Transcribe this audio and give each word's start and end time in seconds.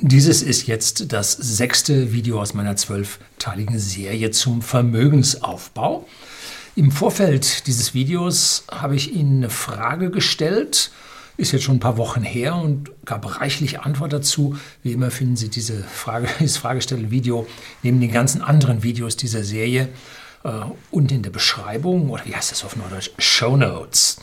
Dieses 0.00 0.42
ist 0.42 0.68
jetzt 0.68 1.12
das 1.12 1.32
sechste 1.32 2.12
Video 2.12 2.40
aus 2.40 2.54
meiner 2.54 2.76
zwölfteiligen 2.76 3.80
Serie 3.80 4.30
zum 4.30 4.62
Vermögensaufbau. 4.62 6.06
Im 6.76 6.92
Vorfeld 6.92 7.66
dieses 7.66 7.94
Videos 7.94 8.62
habe 8.70 8.94
ich 8.94 9.12
Ihnen 9.12 9.38
eine 9.38 9.50
Frage 9.50 10.12
gestellt, 10.12 10.92
ist 11.36 11.50
jetzt 11.50 11.64
schon 11.64 11.78
ein 11.78 11.80
paar 11.80 11.96
Wochen 11.96 12.22
her 12.22 12.54
und 12.54 12.92
gab 13.06 13.40
reichlich 13.40 13.80
Antwort 13.80 14.12
dazu. 14.12 14.56
Wie 14.84 14.92
immer 14.92 15.10
finden 15.10 15.34
Sie 15.34 15.48
diese 15.48 15.82
Frage, 15.82 16.28
dieses 16.38 16.58
Fragestell-Video 16.58 17.48
neben 17.82 18.00
den 18.00 18.12
ganzen 18.12 18.40
anderen 18.40 18.84
Videos 18.84 19.16
dieser 19.16 19.42
Serie 19.42 19.88
äh, 20.44 20.60
und 20.92 21.10
in 21.10 21.24
der 21.24 21.30
Beschreibung 21.30 22.10
oder 22.10 22.24
wie 22.24 22.36
heißt 22.36 22.52
das 22.52 22.64
auf 22.64 22.76
Neudeutsch? 22.76 23.10
Show 23.18 23.56
Notes. 23.56 24.18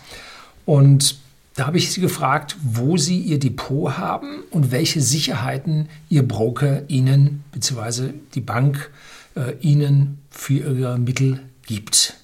Und 0.63 1.17
da 1.55 1.67
habe 1.67 1.77
ich 1.77 1.91
Sie 1.91 2.01
gefragt, 2.01 2.57
wo 2.63 2.97
Sie 2.97 3.19
Ihr 3.19 3.39
Depot 3.39 3.97
haben 3.97 4.43
und 4.51 4.71
welche 4.71 5.01
Sicherheiten 5.01 5.87
Ihr 6.09 6.27
Broker 6.27 6.83
Ihnen 6.89 7.43
bzw. 7.53 8.09
die 8.33 8.41
Bank 8.41 8.91
äh, 9.35 9.53
Ihnen 9.61 10.19
für 10.29 10.53
Ihre 10.53 10.99
Mittel 10.99 11.39
gibt. 11.65 12.15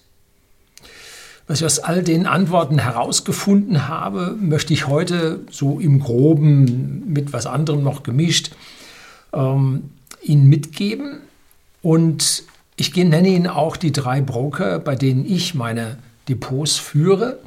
Was 1.48 1.60
ich 1.60 1.66
aus 1.66 1.80
all 1.80 2.04
den 2.04 2.28
Antworten 2.28 2.80
herausgefunden 2.80 3.88
habe, 3.88 4.36
möchte 4.40 4.74
ich 4.74 4.88
heute 4.88 5.40
so 5.50 5.80
im 5.80 6.00
groben 6.00 7.12
mit 7.12 7.34
was 7.34 7.46
anderem 7.46 7.84
noch 7.84 8.04
gemischt 8.04 8.52
ähm, 9.34 9.92
Ihnen 10.22 10.48
mitgeben. 10.48 11.20
Und 11.82 12.44
ich 12.76 12.96
nenne 12.96 13.30
Ihnen 13.30 13.48
auch 13.48 13.78
die 13.78 13.94
drei 13.94 14.22
Broker, 14.22 14.80
bei 14.80 14.96
denen 14.96 15.26
ich 15.26 15.56
meine 15.56 15.98
Depots 16.28 16.78
führe. 16.78 17.40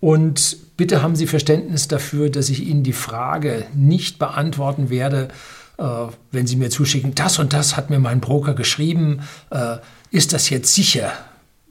Und 0.00 0.56
bitte 0.80 1.02
haben 1.02 1.14
Sie 1.14 1.26
Verständnis 1.26 1.88
dafür, 1.88 2.30
dass 2.30 2.48
ich 2.48 2.66
Ihnen 2.66 2.82
die 2.82 2.94
Frage 2.94 3.66
nicht 3.74 4.18
beantworten 4.18 4.88
werde, 4.88 5.28
äh, 5.76 5.84
wenn 6.32 6.46
Sie 6.46 6.56
mir 6.56 6.70
zuschicken, 6.70 7.14
das 7.14 7.38
und 7.38 7.52
das 7.52 7.76
hat 7.76 7.90
mir 7.90 7.98
mein 7.98 8.20
Broker 8.20 8.54
geschrieben, 8.54 9.20
äh, 9.50 9.76
ist 10.10 10.32
das 10.32 10.48
jetzt 10.48 10.74
sicher? 10.74 11.12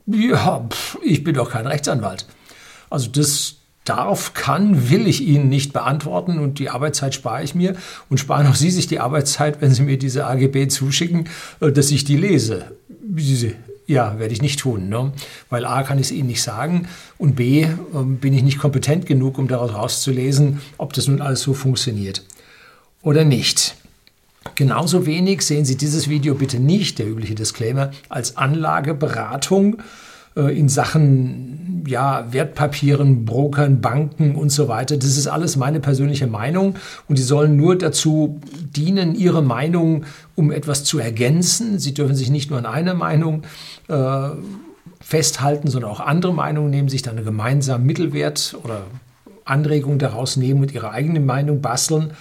Ja, 0.05 0.63
pff, 0.69 0.99
ich 1.03 1.23
bin 1.23 1.33
doch 1.33 1.49
kein 1.49 1.65
Rechtsanwalt. 1.65 2.27
Also 2.91 3.09
das 3.09 3.55
darf, 3.83 4.35
kann, 4.35 4.91
will 4.91 5.07
ich 5.07 5.21
Ihnen 5.21 5.49
nicht 5.49 5.73
beantworten 5.73 6.37
und 6.37 6.59
die 6.59 6.69
Arbeitszeit 6.69 7.15
spare 7.15 7.43
ich 7.43 7.55
mir 7.55 7.75
und 8.11 8.19
sparen 8.19 8.45
auch 8.45 8.53
Sie 8.53 8.69
sich 8.69 8.85
die 8.85 8.99
Arbeitszeit, 8.99 9.59
wenn 9.59 9.73
Sie 9.73 9.81
mir 9.81 9.97
diese 9.97 10.27
AGB 10.27 10.67
zuschicken, 10.67 11.27
äh, 11.61 11.71
dass 11.71 11.89
ich 11.89 12.03
die 12.03 12.17
lese. 12.17 12.65
Ja, 13.89 14.19
werde 14.19 14.35
ich 14.35 14.43
nicht 14.43 14.59
tun, 14.59 14.87
ne? 14.87 15.11
weil 15.49 15.65
A 15.65 15.81
kann 15.81 15.97
ich 15.97 16.05
es 16.05 16.11
Ihnen 16.11 16.27
nicht 16.27 16.43
sagen 16.43 16.87
und 17.17 17.35
B 17.35 17.65
ähm, 17.95 18.17
bin 18.17 18.35
ich 18.35 18.43
nicht 18.43 18.59
kompetent 18.59 19.07
genug, 19.07 19.39
um 19.39 19.47
daraus 19.47 19.73
rauszulesen, 19.73 20.61
ob 20.77 20.93
das 20.93 21.07
nun 21.07 21.21
alles 21.21 21.41
so 21.41 21.55
funktioniert 21.55 22.23
oder 23.01 23.23
nicht. 23.23 23.75
Genauso 24.53 25.07
wenig 25.07 25.41
sehen 25.41 25.65
Sie 25.65 25.75
dieses 25.75 26.07
Video 26.07 26.35
bitte 26.35 26.59
nicht, 26.59 26.99
der 26.99 27.07
übliche 27.07 27.33
Disclaimer, 27.33 27.89
als 28.09 28.37
Anlageberatung 28.37 29.81
äh, 30.35 30.55
in 30.55 30.69
Sachen 30.69 31.83
ja, 31.87 32.31
Wertpapieren, 32.31 33.25
Brokern, 33.25 33.81
Banken 33.81 34.35
und 34.35 34.51
so 34.51 34.67
weiter. 34.67 34.97
Das 34.97 35.17
ist 35.17 35.27
alles 35.27 35.55
meine 35.55 35.79
persönliche 35.79 36.27
Meinung 36.27 36.75
und 37.07 37.17
die 37.17 37.23
sollen 37.23 37.55
nur 37.55 37.75
dazu 37.75 38.39
dienen, 38.75 39.15
ihre 39.15 39.41
Meinung 39.41 40.05
um 40.35 40.51
etwas 40.51 40.83
zu 40.83 40.99
ergänzen. 40.99 41.79
Sie 41.79 41.95
dürfen 41.95 42.15
sich 42.15 42.29
nicht 42.29 42.51
nur 42.51 42.59
an 42.59 42.67
einer 42.67 42.93
Meinung 42.93 43.41
äh, 43.89 44.29
festhalten, 45.01 45.69
sondern 45.69 45.91
auch 45.91 45.99
andere 45.99 46.33
Meinungen 46.33 46.69
nehmen, 46.69 46.89
sich 46.89 47.01
dann 47.01 47.17
einen 47.17 47.25
gemeinsamen 47.25 47.85
Mittelwert 47.85 48.55
oder 48.63 48.83
Anregung 49.45 49.97
daraus 49.99 50.37
nehmen 50.37 50.61
und 50.61 50.71
ihre 50.71 50.91
eigene 50.91 51.19
Meinung 51.19 51.61
basteln. 51.61 52.11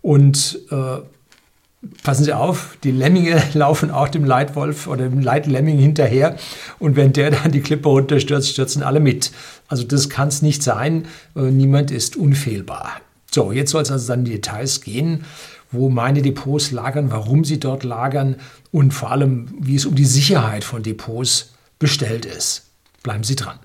Und 0.00 0.60
äh, 0.70 1.00
passen 2.02 2.24
Sie 2.24 2.32
auf, 2.32 2.76
die 2.82 2.90
Lemminge 2.90 3.42
laufen 3.54 3.90
auch 3.90 4.08
dem 4.08 4.24
Leitwolf 4.24 4.86
oder 4.86 5.08
dem 5.08 5.20
Leitlemming 5.20 5.78
hinterher 5.78 6.36
und 6.78 6.96
wenn 6.96 7.12
der 7.12 7.30
dann 7.30 7.52
die 7.52 7.60
Klippe 7.60 7.88
runterstürzt, 7.88 8.50
stürzen 8.50 8.82
alle 8.82 9.00
mit. 9.00 9.32
Also 9.68 9.84
das 9.84 10.08
kann 10.08 10.28
es 10.28 10.42
nicht 10.42 10.62
sein. 10.62 11.06
Äh, 11.36 11.50
niemand 11.50 11.90
ist 11.90 12.16
unfehlbar. 12.16 12.92
So, 13.30 13.50
jetzt 13.50 13.72
soll 13.72 13.82
es 13.82 13.90
also 13.90 14.06
dann 14.08 14.20
in 14.20 14.24
die 14.26 14.32
Details 14.32 14.80
gehen, 14.80 15.24
wo 15.74 15.90
meine 15.90 16.22
Depots 16.22 16.70
lagern, 16.70 17.10
warum 17.10 17.44
sie 17.44 17.60
dort 17.60 17.84
lagern 17.84 18.36
und 18.72 18.92
vor 18.92 19.10
allem, 19.10 19.48
wie 19.60 19.74
es 19.74 19.84
um 19.84 19.94
die 19.94 20.04
Sicherheit 20.04 20.64
von 20.64 20.82
Depots 20.82 21.52
bestellt 21.78 22.24
ist. 22.24 22.70
Bleiben 23.02 23.24
Sie 23.24 23.36
dran. 23.36 23.58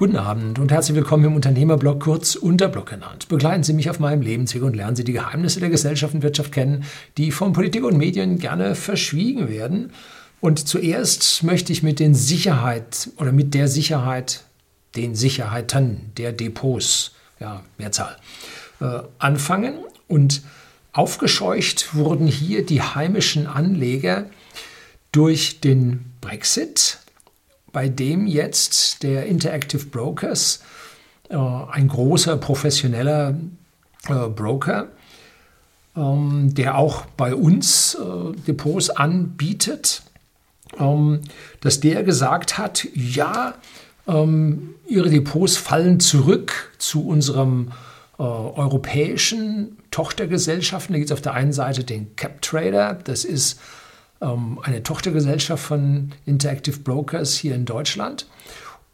Guten 0.00 0.16
Abend 0.16 0.58
und 0.58 0.72
herzlich 0.72 0.96
willkommen 0.96 1.26
im 1.26 1.34
Unternehmerblog, 1.34 2.00
kurz 2.00 2.34
Unterblog 2.34 2.86
genannt. 2.86 3.28
Begleiten 3.28 3.62
Sie 3.62 3.74
mich 3.74 3.90
auf 3.90 4.00
meinem 4.00 4.22
Lebensweg 4.22 4.62
und 4.62 4.74
lernen 4.74 4.96
Sie 4.96 5.04
die 5.04 5.12
Geheimnisse 5.12 5.60
der 5.60 5.68
Gesellschaft 5.68 6.14
und 6.14 6.22
Wirtschaft 6.22 6.52
kennen, 6.52 6.84
die 7.18 7.30
von 7.30 7.52
Politik 7.52 7.84
und 7.84 7.98
Medien 7.98 8.38
gerne 8.38 8.74
verschwiegen 8.74 9.50
werden. 9.50 9.92
Und 10.40 10.66
zuerst 10.66 11.42
möchte 11.42 11.70
ich 11.70 11.82
mit 11.82 12.00
den 12.00 12.14
Sicherheit 12.14 13.10
oder 13.18 13.30
mit 13.30 13.52
der 13.52 13.68
Sicherheit, 13.68 14.44
den 14.96 15.14
Sicherheiten 15.14 16.12
der 16.16 16.32
Depots, 16.32 17.12
ja, 17.38 17.62
Mehrzahl, 17.78 18.16
äh, 18.80 19.00
anfangen. 19.18 19.78
Und 20.08 20.42
aufgescheucht 20.92 21.94
wurden 21.94 22.26
hier 22.26 22.64
die 22.64 22.82
heimischen 22.82 23.46
Anleger 23.46 24.26
durch 25.12 25.60
den 25.60 26.12
Brexit, 26.20 26.98
bei 27.72 27.88
dem 27.88 28.26
jetzt 28.26 29.02
der 29.02 29.26
Interactive 29.26 29.86
Brokers, 29.86 30.62
äh, 31.28 31.36
ein 31.36 31.88
großer 31.88 32.36
professioneller 32.36 33.36
äh, 34.08 34.28
Broker, 34.28 34.88
ähm, 35.96 36.54
der 36.54 36.76
auch 36.76 37.06
bei 37.16 37.34
uns 37.34 37.94
äh, 37.94 38.32
Depots 38.46 38.90
anbietet, 38.90 40.02
ähm, 40.78 41.20
dass 41.60 41.80
der 41.80 42.02
gesagt 42.02 42.58
hat, 42.58 42.86
ja, 42.94 43.54
ähm, 44.10 44.74
ihre 44.86 45.08
Depots 45.08 45.56
fallen 45.56 46.00
zurück 46.00 46.72
zu 46.78 47.06
unserem 47.06 47.70
äh, 48.18 48.22
europäischen 48.22 49.78
Tochtergesellschaften. 49.90 50.92
Da 50.92 50.98
gibt 50.98 51.10
es 51.10 51.14
auf 51.14 51.22
der 51.22 51.34
einen 51.34 51.52
Seite 51.52 51.84
den 51.84 52.16
Cap 52.16 52.42
Trader, 52.42 52.94
das 52.94 53.24
ist 53.24 53.60
ähm, 54.20 54.58
eine 54.62 54.82
Tochtergesellschaft 54.82 55.62
von 55.62 56.12
Interactive 56.26 56.80
Brokers 56.80 57.34
hier 57.36 57.54
in 57.54 57.64
Deutschland. 57.64 58.26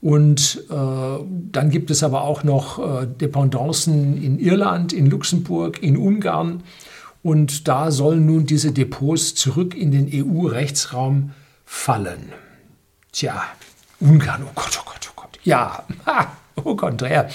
Und 0.00 0.62
äh, 0.70 1.24
dann 1.50 1.70
gibt 1.70 1.90
es 1.90 2.02
aber 2.02 2.22
auch 2.22 2.44
noch 2.44 2.78
äh, 2.78 3.06
Dependancen 3.06 4.22
in 4.22 4.38
Irland, 4.38 4.92
in 4.92 5.06
Luxemburg, 5.06 5.82
in 5.82 5.96
Ungarn. 5.96 6.62
Und 7.22 7.66
da 7.66 7.90
sollen 7.90 8.26
nun 8.26 8.46
diese 8.46 8.72
Depots 8.72 9.34
zurück 9.34 9.74
in 9.74 9.90
den 9.90 10.08
EU-Rechtsraum 10.12 11.32
fallen. 11.64 12.32
Tja, 13.10 13.42
Ungarn, 14.00 14.42
oh 14.44 14.52
Gott, 14.54 14.78
oh 14.80 14.84
Gott, 14.84 15.10
oh 15.10 15.12
Gott. 15.16 15.38
Ja, 15.44 15.84
ha, 16.06 16.36
Au 16.64 16.74
contraire. 16.74 17.28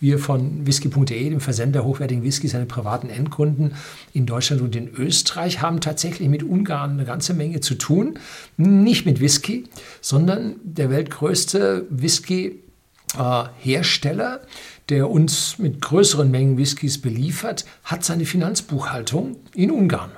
Wir 0.00 0.20
von 0.20 0.64
whisky.de, 0.66 1.30
dem 1.30 1.40
Versender 1.40 1.84
hochwertigen 1.84 2.22
Whiskys 2.22 2.52
seine 2.52 2.66
privaten 2.66 3.10
Endkunden 3.10 3.74
in 4.12 4.24
Deutschland 4.24 4.62
und 4.62 4.76
in 4.76 4.88
Österreich, 4.88 5.60
haben 5.60 5.80
tatsächlich 5.80 6.28
mit 6.28 6.44
Ungarn 6.44 6.92
eine 6.92 7.04
ganze 7.04 7.34
Menge 7.34 7.58
zu 7.60 7.74
tun. 7.74 8.20
Nicht 8.56 9.04
mit 9.04 9.18
Whisky, 9.20 9.64
sondern 10.00 10.54
der 10.62 10.90
weltgrößte 10.90 11.86
Whisky-Hersteller, 11.90 14.42
der 14.88 15.10
uns 15.10 15.58
mit 15.58 15.82
größeren 15.82 16.30
Mengen 16.30 16.56
Whiskys 16.56 17.02
beliefert, 17.02 17.64
hat 17.82 18.04
seine 18.04 18.26
Finanzbuchhaltung 18.26 19.38
in 19.54 19.72
Ungarn. 19.72 20.12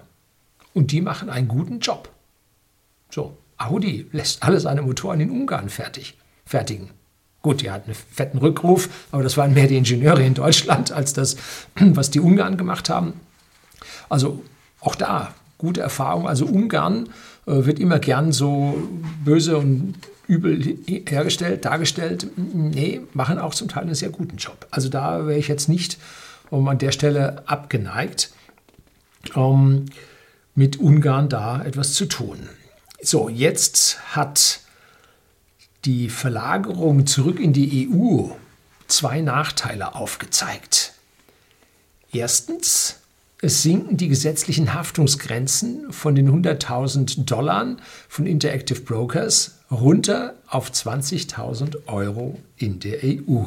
Und 0.75 0.93
die 0.93 1.00
machen 1.00 1.31
einen 1.31 1.49
guten 1.49 1.81
Job. 1.81 2.11
So, 3.11 3.38
Audi 3.60 4.06
lässt 4.12 4.43
alle 4.43 4.59
seine 4.59 4.82
Motoren 4.82 5.21
in 5.21 5.31
Ungarn 5.31 5.69
fertig, 5.69 6.16
fertigen. 6.44 6.91
Gut, 7.43 7.62
die 7.62 7.71
hatten 7.71 7.91
einen 7.91 7.94
fetten 7.94 8.38
Rückruf, 8.38 8.88
aber 9.12 9.23
das 9.23 9.37
waren 9.37 9.55
mehr 9.55 9.67
die 9.67 9.76
Ingenieure 9.76 10.25
in 10.25 10.34
Deutschland 10.34 10.93
als 10.93 11.12
das, 11.12 11.37
was 11.79 12.11
die 12.11 12.20
Ungarn 12.20 12.56
gemacht 12.56 12.90
haben. 12.90 13.14
Also 14.08 14.43
auch 14.81 14.94
da 14.94 15.34
gute 15.58 15.81
Erfahrung. 15.81 16.26
Also 16.26 16.46
Ungarn 16.46 17.08
äh, 17.46 17.64
wird 17.64 17.79
immer 17.79 17.99
gern 17.99 18.32
so 18.32 18.76
böse 19.25 19.58
und 19.58 19.94
übel 20.26 20.79
hergestellt, 20.87 21.64
dargestellt. 21.64 22.26
Nee, 22.37 23.02
machen 23.12 23.38
auch 23.38 23.55
zum 23.55 23.69
Teil 23.69 23.84
einen 23.84 23.94
sehr 23.94 24.11
guten 24.11 24.37
Job. 24.37 24.67
Also 24.70 24.88
da 24.88 25.26
wäre 25.26 25.38
ich 25.38 25.49
jetzt 25.49 25.69
nicht 25.69 25.99
um, 26.50 26.67
an 26.69 26.79
der 26.79 26.93
Stelle 26.93 27.43
abgeneigt, 27.46 28.32
um, 29.34 29.87
mit 30.55 30.79
Ungarn 30.79 31.29
da 31.29 31.62
etwas 31.62 31.94
zu 31.94 32.06
tun. 32.06 32.49
So, 33.02 33.29
jetzt 33.29 33.99
hat 34.14 34.61
die 35.85 36.11
Verlagerung 36.11 37.06
zurück 37.06 37.41
in 37.41 37.52
die 37.52 37.88
EU 37.91 38.29
zwei 38.88 39.23
Nachteile 39.23 39.94
aufgezeigt. 39.94 40.93
Erstens, 42.12 43.00
es 43.41 43.62
sinken 43.62 43.97
die 43.97 44.08
gesetzlichen 44.08 44.75
Haftungsgrenzen 44.75 45.93
von 45.93 46.14
den 46.14 46.31
100.000 46.31 47.25
Dollar 47.25 47.76
von 48.08 48.26
Interactive 48.26 48.81
Brokers 48.81 49.61
runter 49.70 50.35
auf 50.49 50.70
20.000 50.70 51.87
Euro 51.87 52.38
in 52.56 52.81
der 52.81 52.99
EU. 53.03 53.44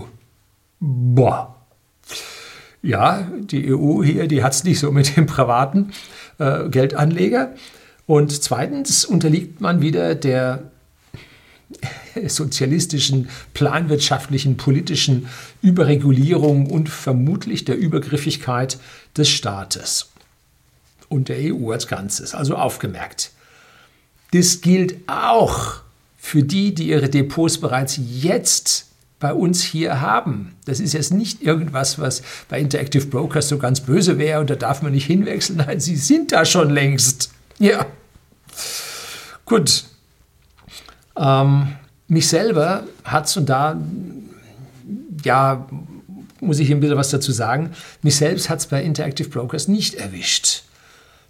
boah. 0.79 1.55
Ja, 2.81 3.29
die 3.39 3.73
EU 3.73 4.03
hier, 4.03 4.27
die 4.27 4.43
hat 4.43 4.53
es 4.53 4.63
nicht 4.63 4.79
so 4.79 4.91
mit 4.91 5.15
dem 5.15 5.25
privaten 5.25 5.93
äh, 6.39 6.67
Geldanleger. 6.69 7.53
Und 8.05 8.43
zweitens 8.43 9.05
unterliegt 9.05 9.61
man 9.61 9.81
wieder 9.81 10.15
der 10.15 10.71
sozialistischen, 12.27 13.29
planwirtschaftlichen, 13.53 14.57
politischen 14.57 15.27
Überregulierung 15.61 16.69
und 16.69 16.89
vermutlich 16.89 17.65
der 17.65 17.77
Übergriffigkeit 17.77 18.77
des 19.17 19.29
Staates 19.29 20.09
und 21.09 21.29
der 21.29 21.37
EU 21.53 21.71
als 21.71 21.87
Ganzes. 21.87 22.35
Also 22.35 22.55
aufgemerkt. 22.55 23.31
Das 24.31 24.61
gilt 24.61 24.95
auch 25.07 25.81
für 26.17 26.43
die, 26.43 26.73
die 26.73 26.87
ihre 26.87 27.09
Depots 27.09 27.59
bereits 27.59 27.99
jetzt 28.21 28.87
bei 29.19 29.33
uns 29.33 29.63
hier 29.63 30.01
haben. 30.01 30.55
Das 30.65 30.79
ist 30.79 30.93
jetzt 30.93 31.13
nicht 31.13 31.41
irgendwas, 31.41 31.99
was 31.99 32.23
bei 32.49 32.59
Interactive 32.59 33.05
Brokers 33.05 33.47
so 33.47 33.57
ganz 33.57 33.81
böse 33.81 34.17
wäre 34.17 34.41
und 34.41 34.49
da 34.49 34.55
darf 34.55 34.81
man 34.81 34.91
nicht 34.91 35.05
hinwechseln. 35.05 35.59
Nein, 35.65 35.79
sie 35.79 35.95
sind 35.95 36.31
da 36.31 36.45
schon 36.45 36.69
längst. 36.69 37.32
Ja. 37.63 37.85
Gut. 39.45 39.85
Ähm, 41.15 41.77
mich 42.09 42.27
selber 42.27 42.83
hat 43.05 43.27
es 43.27 43.37
und 43.37 43.47
da, 43.47 43.81
ja, 45.23 45.65
muss 46.41 46.59
ich 46.59 46.69
ein 46.69 46.81
bisschen 46.81 46.97
was 46.97 47.11
dazu 47.11 47.31
sagen, 47.31 47.71
mich 48.01 48.17
selbst 48.17 48.49
hat 48.49 48.59
es 48.59 48.67
bei 48.67 48.83
Interactive 48.83 49.29
Brokers 49.29 49.69
nicht 49.69 49.93
erwischt. 49.93 50.63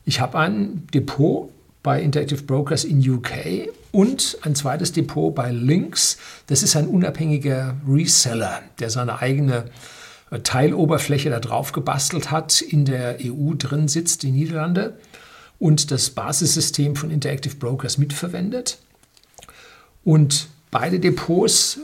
Ich 0.06 0.22
habe 0.22 0.40
ein 0.40 0.88
Depot 0.92 1.52
bei 1.84 2.02
Interactive 2.02 2.42
Brokers 2.42 2.84
in 2.84 3.08
UK 3.08 3.70
und 3.92 4.40
ein 4.42 4.56
zweites 4.56 4.92
Depot 4.92 5.36
bei 5.36 5.52
Lynx. 5.52 6.18
Das 6.48 6.64
ist 6.64 6.76
ein 6.76 6.88
unabhängiger 6.88 7.76
Reseller, 7.88 8.64
der 8.80 8.90
seine 8.90 9.22
eigene 9.22 9.66
äh, 10.32 10.40
Teiloberfläche 10.40 11.30
da 11.30 11.40
drauf 11.40 11.74
gebastelt 11.74 12.32
hat, 12.32 12.60
in 12.60 12.86
der 12.86 13.18
EU 13.22 13.54
drin 13.56 13.88
sitzt, 13.88 14.24
die 14.24 14.32
Niederlande, 14.32 14.98
und 15.64 15.92
das 15.92 16.10
Basissystem 16.10 16.98
von 16.98 17.10
Interactive 17.10 17.56
Brokers 17.56 17.98
mitverwendet. 17.98 18.80
Und 20.04 20.50
beide 20.72 21.00
Depots 21.00 21.80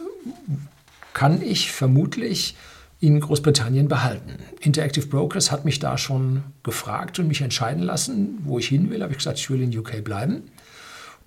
kann 1.14 1.42
ich 1.42 1.72
vermutlich 1.72 2.58
in 3.00 3.22
Großbritannien 3.22 3.88
behalten. 3.88 4.34
Interactive 4.60 5.08
Brokers 5.08 5.50
hat 5.50 5.64
mich 5.64 5.80
da 5.80 5.98
schon 5.98 6.44
gefragt 6.62 7.20
und 7.20 7.30
mich 7.30 7.40
entscheiden 7.40 7.82
lassen, 7.82 8.40
wo 8.44 8.60
ich 8.60 8.68
hin 8.68 8.90
will. 8.90 9.02
Habe 9.02 9.14
ich 9.14 9.20
gesagt, 9.20 9.40
ich 9.40 9.50
will 9.50 9.62
in 9.62 9.78
UK 9.78 10.04
bleiben. 10.04 10.44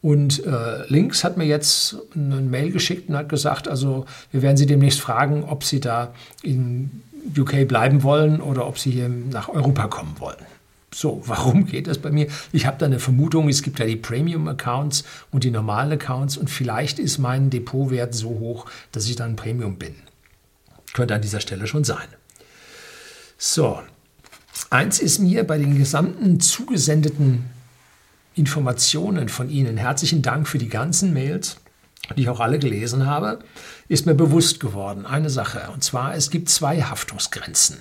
Und 0.02 0.44
äh, 0.44 0.86
Links 0.88 1.24
hat 1.24 1.38
mir 1.38 1.46
jetzt 1.46 1.96
eine 2.14 2.42
Mail 2.42 2.70
geschickt 2.70 3.08
und 3.08 3.16
hat 3.16 3.30
gesagt, 3.30 3.66
also 3.66 4.04
wir 4.30 4.42
werden 4.42 4.58
Sie 4.58 4.66
demnächst 4.66 5.00
fragen, 5.00 5.44
ob 5.44 5.64
Sie 5.64 5.80
da 5.80 6.12
in 6.42 7.00
UK 7.34 7.66
bleiben 7.66 8.02
wollen 8.02 8.42
oder 8.42 8.66
ob 8.66 8.78
Sie 8.78 8.90
hier 8.90 9.08
nach 9.08 9.48
Europa 9.48 9.86
kommen 9.86 10.16
wollen. 10.18 10.51
So, 10.94 11.22
warum 11.24 11.66
geht 11.66 11.86
das 11.86 11.98
bei 11.98 12.10
mir? 12.10 12.26
Ich 12.52 12.66
habe 12.66 12.76
da 12.78 12.86
eine 12.86 12.98
Vermutung, 12.98 13.48
es 13.48 13.62
gibt 13.62 13.78
ja 13.78 13.86
die 13.86 13.96
Premium-Accounts 13.96 15.04
und 15.30 15.44
die 15.44 15.50
normalen 15.50 15.92
Accounts 15.92 16.36
und 16.36 16.50
vielleicht 16.50 16.98
ist 16.98 17.18
mein 17.18 17.48
Depotwert 17.48 18.14
so 18.14 18.28
hoch, 18.28 18.66
dass 18.92 19.08
ich 19.08 19.16
dann 19.16 19.36
Premium 19.36 19.76
bin. 19.76 19.94
Könnte 20.92 21.14
an 21.14 21.22
dieser 21.22 21.40
Stelle 21.40 21.66
schon 21.66 21.84
sein. 21.84 22.08
So, 23.38 23.80
eins 24.68 24.98
ist 24.98 25.18
mir 25.18 25.44
bei 25.44 25.56
den 25.56 25.78
gesamten 25.78 26.40
zugesendeten 26.40 27.46
Informationen 28.34 29.30
von 29.30 29.48
Ihnen, 29.48 29.78
herzlichen 29.78 30.20
Dank 30.20 30.46
für 30.46 30.58
die 30.58 30.68
ganzen 30.68 31.14
Mails, 31.14 31.56
die 32.16 32.22
ich 32.22 32.28
auch 32.28 32.40
alle 32.40 32.58
gelesen 32.58 33.06
habe, 33.06 33.38
ist 33.88 34.04
mir 34.04 34.14
bewusst 34.14 34.60
geworden, 34.60 35.06
eine 35.06 35.30
Sache, 35.30 35.70
und 35.72 35.82
zwar 35.82 36.14
es 36.14 36.30
gibt 36.30 36.50
zwei 36.50 36.82
Haftungsgrenzen. 36.82 37.78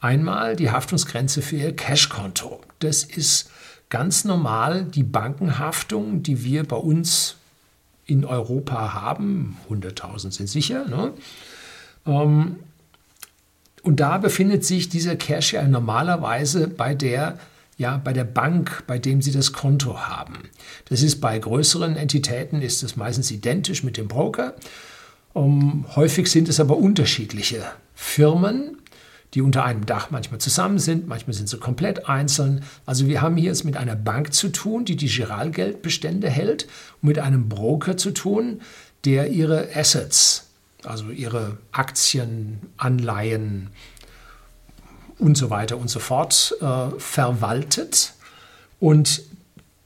Einmal 0.00 0.56
die 0.56 0.70
Haftungsgrenze 0.70 1.42
für 1.42 1.56
Ihr 1.56 1.74
Cashkonto. 1.74 2.60
Das 2.78 3.04
ist 3.04 3.50
ganz 3.88 4.24
normal 4.24 4.84
die 4.84 5.02
Bankenhaftung, 5.02 6.22
die 6.22 6.44
wir 6.44 6.64
bei 6.64 6.76
uns 6.76 7.36
in 8.06 8.24
Europa 8.24 8.94
haben. 8.94 9.56
100.000 9.70 10.32
sind 10.32 10.48
sicher. 10.48 10.86
Ne? 10.86 11.12
Ähm, 12.06 12.56
und 13.82 14.00
da 14.00 14.18
befindet 14.18 14.64
sich 14.64 14.88
dieser 14.88 15.16
Cash 15.16 15.52
ja 15.52 15.66
normalerweise 15.66 16.68
bei 16.68 16.94
der 16.94 17.38
ja, 17.78 17.98
bei 17.98 18.12
der 18.12 18.24
Bank, 18.24 18.84
bei 18.86 18.98
dem 18.98 19.20
Sie 19.20 19.32
das 19.32 19.52
Konto 19.52 19.98
haben. 20.00 20.48
Das 20.88 21.02
ist 21.02 21.20
bei 21.20 21.38
größeren 21.38 21.96
Entitäten 21.96 22.62
ist 22.62 22.82
das 22.82 22.96
meistens 22.96 23.30
identisch 23.30 23.82
mit 23.82 23.96
dem 23.96 24.08
Broker. 24.08 24.54
Um, 25.34 25.84
häufig 25.94 26.30
sind 26.30 26.48
es 26.48 26.58
aber 26.58 26.78
unterschiedliche 26.78 27.62
Firmen, 27.94 28.78
die 29.36 29.42
unter 29.42 29.64
einem 29.64 29.86
Dach 29.86 30.10
manchmal 30.10 30.40
zusammen 30.40 30.80
sind, 30.80 31.06
manchmal 31.06 31.34
sind 31.34 31.48
sie 31.48 31.58
komplett 31.58 32.08
einzeln. 32.08 32.64
Also 32.86 33.06
wir 33.06 33.22
haben 33.22 33.36
hier 33.36 33.52
es 33.52 33.62
mit 33.62 33.76
einer 33.76 33.94
Bank 33.94 34.32
zu 34.32 34.48
tun, 34.48 34.84
die 34.84 34.96
die 34.96 35.06
Giralgeldbestände 35.06 36.28
hält, 36.28 36.66
und 37.02 37.08
mit 37.08 37.18
einem 37.20 37.48
Broker 37.48 37.96
zu 37.96 38.10
tun, 38.10 38.62
der 39.04 39.28
ihre 39.28 39.68
Assets 39.76 40.46
also 40.86 41.10
ihre 41.10 41.58
Aktien, 41.72 42.60
Anleihen 42.76 43.68
und 45.18 45.36
so 45.36 45.50
weiter 45.50 45.76
und 45.78 45.88
so 45.88 45.98
fort 45.98 46.54
äh, 46.60 46.98
verwaltet. 46.98 48.14
Und 48.78 49.22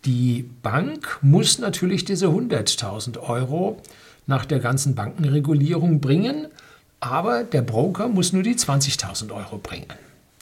die 0.04 0.48
Bank 0.62 1.18
muss 1.22 1.58
natürlich 1.58 2.04
diese 2.04 2.26
100.000 2.26 3.18
Euro 3.18 3.80
nach 4.26 4.44
der 4.44 4.60
ganzen 4.60 4.94
Bankenregulierung 4.94 6.00
bringen, 6.00 6.48
aber 7.00 7.44
der 7.44 7.62
Broker 7.62 8.08
muss 8.08 8.32
nur 8.32 8.42
die 8.42 8.54
20.000 8.54 9.32
Euro 9.34 9.58
bringen. 9.58 9.86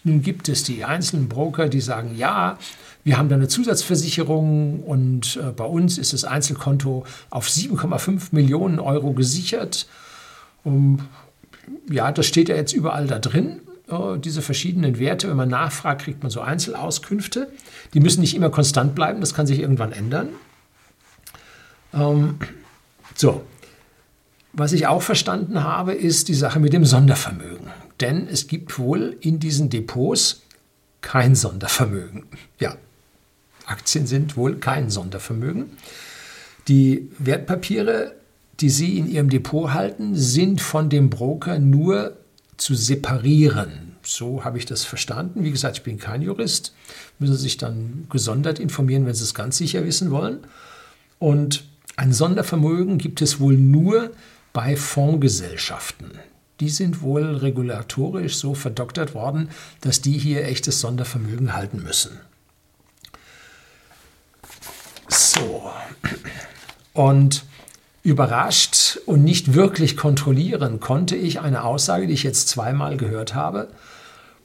Nun 0.04 0.22
gibt 0.22 0.48
es 0.48 0.62
die 0.62 0.84
einzelnen 0.84 1.28
Broker, 1.28 1.68
die 1.68 1.80
sagen, 1.80 2.16
ja, 2.16 2.58
wir 3.04 3.16
haben 3.16 3.28
da 3.28 3.36
eine 3.36 3.48
Zusatzversicherung 3.48 4.82
und 4.82 5.36
äh, 5.36 5.50
bei 5.52 5.64
uns 5.64 5.98
ist 5.98 6.12
das 6.12 6.24
Einzelkonto 6.24 7.04
auf 7.30 7.48
7,5 7.48 8.28
Millionen 8.32 8.80
Euro 8.80 9.12
gesichert 9.12 9.86
um, 10.64 11.00
ja, 11.90 12.12
das 12.12 12.26
steht 12.26 12.48
ja 12.48 12.56
jetzt 12.56 12.72
überall 12.72 13.06
da 13.06 13.18
drin, 13.18 13.60
äh, 13.88 14.18
diese 14.18 14.42
verschiedenen 14.42 14.98
Werte. 14.98 15.28
Wenn 15.28 15.36
man 15.36 15.48
nachfragt, 15.48 16.02
kriegt 16.02 16.22
man 16.22 16.30
so 16.30 16.40
Einzelauskünfte. 16.40 17.50
Die 17.94 18.00
müssen 18.00 18.20
nicht 18.20 18.34
immer 18.34 18.50
konstant 18.50 18.94
bleiben, 18.94 19.20
das 19.20 19.34
kann 19.34 19.46
sich 19.46 19.60
irgendwann 19.60 19.92
ändern. 19.92 20.28
Ähm, 21.94 22.36
so, 23.14 23.42
was 24.52 24.72
ich 24.72 24.86
auch 24.86 25.02
verstanden 25.02 25.62
habe, 25.62 25.92
ist 25.92 26.28
die 26.28 26.34
Sache 26.34 26.60
mit 26.60 26.72
dem 26.72 26.84
Sondervermögen. 26.84 27.68
Denn 28.00 28.28
es 28.28 28.46
gibt 28.46 28.78
wohl 28.78 29.16
in 29.20 29.38
diesen 29.38 29.70
Depots 29.70 30.42
kein 31.00 31.34
Sondervermögen. 31.34 32.24
Ja, 32.58 32.76
Aktien 33.66 34.06
sind 34.06 34.36
wohl 34.36 34.56
kein 34.56 34.90
Sondervermögen. 34.90 35.66
Die 36.66 37.10
Wertpapiere 37.18 38.14
die 38.60 38.70
Sie 38.70 38.98
in 38.98 39.08
Ihrem 39.08 39.30
Depot 39.30 39.72
halten, 39.72 40.14
sind 40.14 40.60
von 40.60 40.88
dem 40.88 41.10
Broker 41.10 41.58
nur 41.58 42.16
zu 42.56 42.74
separieren. 42.74 43.96
So 44.02 44.44
habe 44.44 44.58
ich 44.58 44.66
das 44.66 44.84
verstanden. 44.84 45.44
Wie 45.44 45.52
gesagt, 45.52 45.78
ich 45.78 45.82
bin 45.84 45.98
kein 45.98 46.22
Jurist. 46.22 46.74
Müssen 47.18 47.36
Sie 47.36 47.42
sich 47.42 47.56
dann 47.56 48.06
gesondert 48.10 48.58
informieren, 48.58 49.06
wenn 49.06 49.14
Sie 49.14 49.22
es 49.22 49.34
ganz 49.34 49.58
sicher 49.58 49.84
wissen 49.84 50.10
wollen. 50.10 50.40
Und 51.18 51.64
ein 51.96 52.12
Sondervermögen 52.12 52.98
gibt 52.98 53.22
es 53.22 53.38
wohl 53.38 53.56
nur 53.56 54.10
bei 54.58 54.74
Fondsgesellschaften. 54.74 56.18
Die 56.58 56.68
sind 56.68 57.00
wohl 57.00 57.36
regulatorisch 57.36 58.34
so 58.38 58.54
verdoktert 58.54 59.14
worden, 59.14 59.50
dass 59.82 60.00
die 60.00 60.18
hier 60.18 60.46
echtes 60.46 60.80
Sondervermögen 60.80 61.54
halten 61.54 61.80
müssen. 61.80 62.18
So. 65.06 65.70
Und 66.92 67.44
Überrascht 68.02 68.98
und 69.06 69.22
nicht 69.22 69.54
wirklich 69.54 69.96
kontrollieren 69.96 70.80
konnte 70.80 71.14
ich 71.14 71.38
eine 71.38 71.62
Aussage, 71.62 72.08
die 72.08 72.14
ich 72.14 72.24
jetzt 72.24 72.48
zweimal 72.48 72.96
gehört 72.96 73.36
habe, 73.36 73.68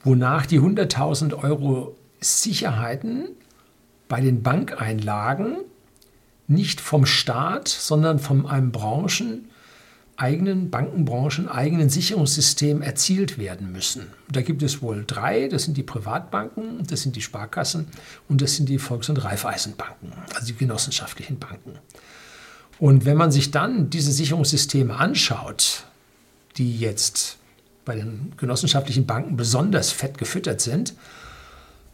wonach 0.04 0.46
die 0.46 0.60
100.000 0.60 1.44
Euro 1.44 1.96
Sicherheiten 2.22 3.30
bei 4.08 4.22
den 4.22 4.44
Bankeinlagen 4.44 5.58
nicht 6.46 6.82
vom 6.82 7.08
Staat, 7.08 7.68
sondern 7.68 8.20
von 8.20 8.46
einem 8.46 8.72
Branchen 8.72 9.50
eigenen 10.16 10.70
Bankenbranchen 10.70 11.50
eigenen 11.50 11.90
Sicherungssystem 11.90 12.82
erzielt 12.82 13.38
werden 13.38 13.72
müssen. 13.72 14.08
Da 14.32 14.42
gibt 14.42 14.62
es 14.62 14.82
wohl 14.82 15.04
drei, 15.08 15.48
das 15.48 15.64
sind 15.64 15.76
die 15.76 15.84
Privatbanken, 15.84 16.86
das 16.88 17.02
sind 17.02 17.16
die 17.16 17.22
Sparkassen 17.22 17.88
und 18.30 18.42
das 18.42 18.56
sind 18.56 18.70
die 18.70 18.78
Volks- 18.78 19.10
und 19.10 19.24
Raiffeisenbanken, 19.24 20.14
also 20.36 20.48
die 20.48 20.56
genossenschaftlichen 20.56 21.40
Banken. 21.40 21.80
Und 22.80 23.06
wenn 23.06 23.18
man 23.18 23.32
sich 23.32 23.52
dann 23.52 23.90
diese 23.90 24.12
Sicherungssysteme 24.12 24.96
anschaut, 24.96 25.86
die 26.58 26.78
jetzt 26.78 27.38
bei 27.86 27.96
den 27.96 28.34
genossenschaftlichen 28.38 29.06
Banken 29.06 29.36
besonders 29.36 29.92
fett 29.92 30.18
gefüttert 30.18 30.62
sind, 30.62 30.94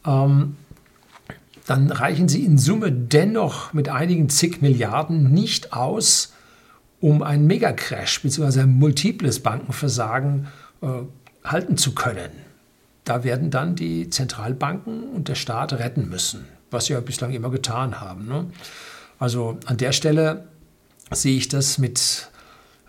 ähm, 0.06 0.56
dann 1.66 1.90
reichen 1.90 2.28
sie 2.28 2.44
in 2.44 2.58
Summe 2.58 2.90
dennoch 2.90 3.72
mit 3.72 3.88
einigen 3.88 4.28
zig 4.28 4.60
Milliarden 4.60 5.30
nicht 5.32 5.72
aus, 5.72 6.32
um 7.00 7.22
einen 7.22 7.46
Megacrash 7.46 8.22
bzw. 8.22 8.60
ein 8.60 8.78
multiples 8.78 9.40
Bankenversagen 9.40 10.48
äh, 10.82 10.86
halten 11.44 11.76
zu 11.76 11.94
können. 11.94 12.30
Da 13.04 13.24
werden 13.24 13.50
dann 13.50 13.74
die 13.74 14.10
Zentralbanken 14.10 15.04
und 15.04 15.28
der 15.28 15.34
Staat 15.34 15.72
retten 15.72 16.08
müssen, 16.08 16.44
was 16.70 16.86
sie 16.86 16.92
ja 16.92 17.00
bislang 17.00 17.32
immer 17.32 17.50
getan 17.50 18.00
haben. 18.00 18.26
Ne? 18.26 18.46
Also 19.18 19.58
an 19.66 19.78
der 19.78 19.92
Stelle 19.92 20.44
sehe 21.10 21.36
ich 21.36 21.48
das 21.48 21.78
mit 21.78 22.30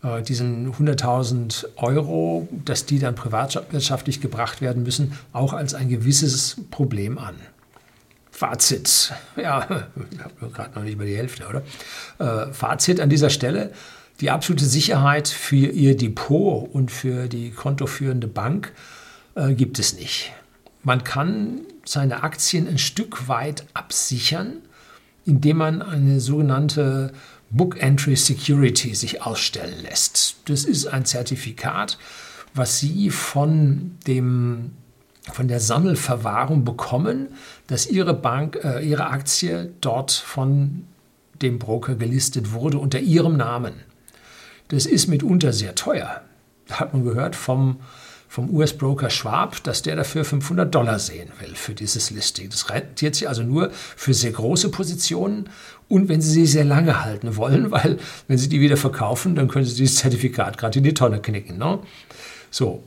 äh, 0.04 0.22
diesen 0.22 0.74
100.000 0.74 1.66
Euro, 1.78 2.48
dass 2.66 2.86
die 2.86 3.00
dann 3.00 3.16
privatwirtschaftlich 3.16 4.22
gebracht 4.22 4.62
werden 4.62 4.84
müssen, 4.84 5.18
auch 5.32 5.54
als 5.54 5.74
ein 5.74 5.90
gewisses 5.90 6.58
Problem 6.70 7.18
an. 7.18 7.36
Fazit, 8.32 9.14
ja, 9.36 9.62
ich 10.12 10.20
habe 10.20 10.52
gerade 10.54 10.76
noch 10.76 10.84
nicht 10.84 10.98
mal 10.98 11.06
die 11.06 11.16
Hälfte, 11.16 11.46
oder? 11.48 11.64
Äh, 12.20 12.52
Fazit 12.54 13.00
an 13.00 13.10
dieser 13.10 13.30
Stelle, 13.30 13.72
die 14.22 14.30
absolute 14.30 14.66
Sicherheit 14.66 15.28
für 15.28 15.56
Ihr 15.56 15.98
Depot 15.98 16.70
und 16.72 16.92
für 16.92 17.28
die 17.28 17.50
kontoführende 17.50 18.28
Bank 18.28 18.72
äh, 19.36 19.54
gibt 19.54 19.80
es 19.80 19.96
nicht. 19.96 20.32
Man 20.84 21.04
kann 21.04 21.62
seine 21.86 22.24
Aktien 22.24 22.68
ein 22.68 22.78
Stück 22.78 23.28
weit 23.28 23.66
absichern, 23.74 24.58
indem 25.26 25.58
man 25.58 25.82
eine 25.82 26.20
sogenannte 26.20 27.14
Book 27.50 27.82
Entry 27.82 28.16
Security 28.16 28.96
sich 28.96 29.24
ausstellen 29.24 29.82
lässt. 29.84 30.38
Das 30.46 30.64
ist 30.66 30.86
ein 30.86 31.06
Zertifikat, 31.06 31.98
was 32.54 32.80
Sie 32.80 33.10
von 33.10 33.98
dem 34.08 34.72
von 35.32 35.48
der 35.48 35.60
Sammelverwahrung 35.60 36.66
bekommen, 36.66 37.28
dass 37.68 37.86
Ihre 37.86 38.16
Bank, 38.16 38.60
äh, 38.64 38.82
Ihre 38.84 39.08
Aktie 39.08 39.72
dort 39.80 40.12
von 40.12 40.88
dem 41.42 41.60
Broker 41.60 41.96
gelistet 41.96 42.52
wurde 42.52 42.80
unter 42.80 43.00
Ihrem 43.00 43.38
Namen. 43.38 43.74
Das 44.72 44.86
ist 44.86 45.08
mitunter 45.08 45.52
sehr 45.52 45.76
teuer. 45.76 46.22
Da 46.68 46.80
hat 46.80 46.94
man 46.94 47.04
gehört 47.04 47.36
vom, 47.36 47.82
vom 48.30 48.50
US-Broker 48.50 49.10
Schwab, 49.10 49.62
dass 49.64 49.82
der 49.82 49.98
dafür 49.98 50.24
500 50.24 50.74
Dollar 50.74 50.98
sehen 50.98 51.28
will 51.42 51.56
für 51.56 51.74
dieses 51.74 52.10
Listing. 52.10 52.50
Das 52.50 52.70
rentiert 52.70 53.16
sich 53.16 53.28
also 53.28 53.44
nur 53.44 53.72
für 53.74 54.14
sehr 54.14 54.32
große 54.32 54.70
Positionen 54.70 55.50
und 55.90 56.08
wenn 56.08 56.22
Sie 56.22 56.32
sie 56.32 56.46
sehr 56.46 56.64
lange 56.64 57.04
halten 57.04 57.36
wollen, 57.36 57.70
weil 57.72 57.98
wenn 58.30 58.38
Sie 58.38 58.48
die 58.48 58.62
wieder 58.62 58.78
verkaufen, 58.78 59.36
dann 59.36 59.50
können 59.50 59.66
Sie 59.66 59.76
dieses 59.76 59.98
Zertifikat 59.98 60.58
gerade 60.58 60.78
in 60.78 60.86
die 60.86 60.94
Tonne 60.94 61.20
knicken. 61.20 61.58
Ne? 61.58 61.80
So, 62.50 62.82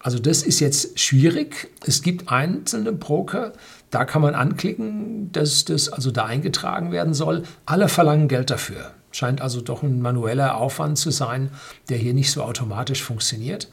also 0.00 0.18
das 0.18 0.42
ist 0.42 0.60
jetzt 0.60 0.98
schwierig. 0.98 1.68
Es 1.86 2.00
gibt 2.00 2.32
einzelne 2.32 2.92
Broker, 2.92 3.52
da 3.90 4.06
kann 4.06 4.22
man 4.22 4.34
anklicken, 4.34 5.30
dass 5.32 5.66
das 5.66 5.90
also 5.90 6.10
da 6.10 6.24
eingetragen 6.24 6.90
werden 6.90 7.12
soll. 7.12 7.42
Alle 7.66 7.88
verlangen 7.88 8.28
Geld 8.28 8.48
dafür. 8.48 8.94
Scheint 9.12 9.40
also 9.40 9.60
doch 9.60 9.82
ein 9.82 10.02
manueller 10.02 10.56
Aufwand 10.56 10.98
zu 10.98 11.10
sein, 11.10 11.50
der 11.88 11.98
hier 11.98 12.14
nicht 12.14 12.32
so 12.32 12.42
automatisch 12.42 13.02
funktioniert. 13.02 13.68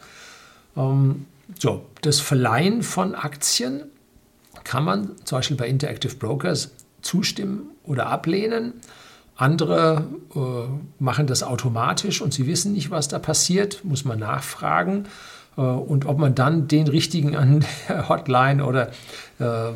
Ähm, 0.78 1.26
so, 1.58 1.86
das 2.02 2.20
Verleihen 2.20 2.84
von 2.84 3.16
Aktien 3.16 3.86
kann 4.64 4.84
man 4.84 5.12
zum 5.24 5.40
Beispiel 5.40 5.58
bei 5.58 5.68
Interactive 5.68 6.16
Brokers 6.16 6.72
zustimmen 7.02 7.72
oder 7.84 8.08
ablehnen. 8.08 8.74
Andere 9.36 10.06
äh, 10.36 11.02
machen 11.02 11.26
das 11.26 11.44
automatisch 11.44 12.22
und 12.22 12.34
sie 12.34 12.46
wissen 12.46 12.74
nicht, 12.74 12.92
was 12.92 13.08
da 13.08 13.20
passiert, 13.20 13.86
muss 13.86 14.04
man 14.04 14.20
nachfragen. 14.20 15.06
Äh, 15.58 15.62
und 15.62 16.06
ob 16.06 16.18
man 16.18 16.36
dann 16.36 16.68
den 16.68 16.88
richtigen 16.88 17.36
an 17.36 17.66
der 17.88 18.10
Hotline 18.10 18.66
oder 18.66 18.92
äh, 19.40 19.72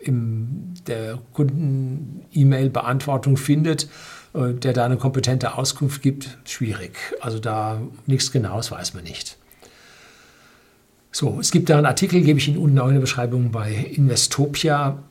in 0.00 0.74
der 0.86 1.18
Kunden-E-Mail-Beantwortung 1.32 3.36
findet, 3.36 3.88
der 4.36 4.72
da 4.72 4.84
eine 4.84 4.96
kompetente 4.96 5.54
Auskunft 5.54 6.02
gibt, 6.02 6.36
schwierig. 6.44 6.98
Also 7.20 7.38
da 7.38 7.80
nichts 8.06 8.30
Genaues 8.32 8.70
weiß 8.70 8.94
man 8.94 9.04
nicht. 9.04 9.36
So, 11.10 11.40
es 11.40 11.50
gibt 11.50 11.70
da 11.70 11.78
einen 11.78 11.86
Artikel, 11.86 12.20
gebe 12.20 12.38
ich 12.38 12.48
Ihnen 12.48 12.58
unten 12.58 12.78
auch 12.78 12.88
in 12.88 12.94
der 12.94 13.00
Beschreibung 13.00 13.50
bei 13.50 13.72
Investopia, 13.72 15.02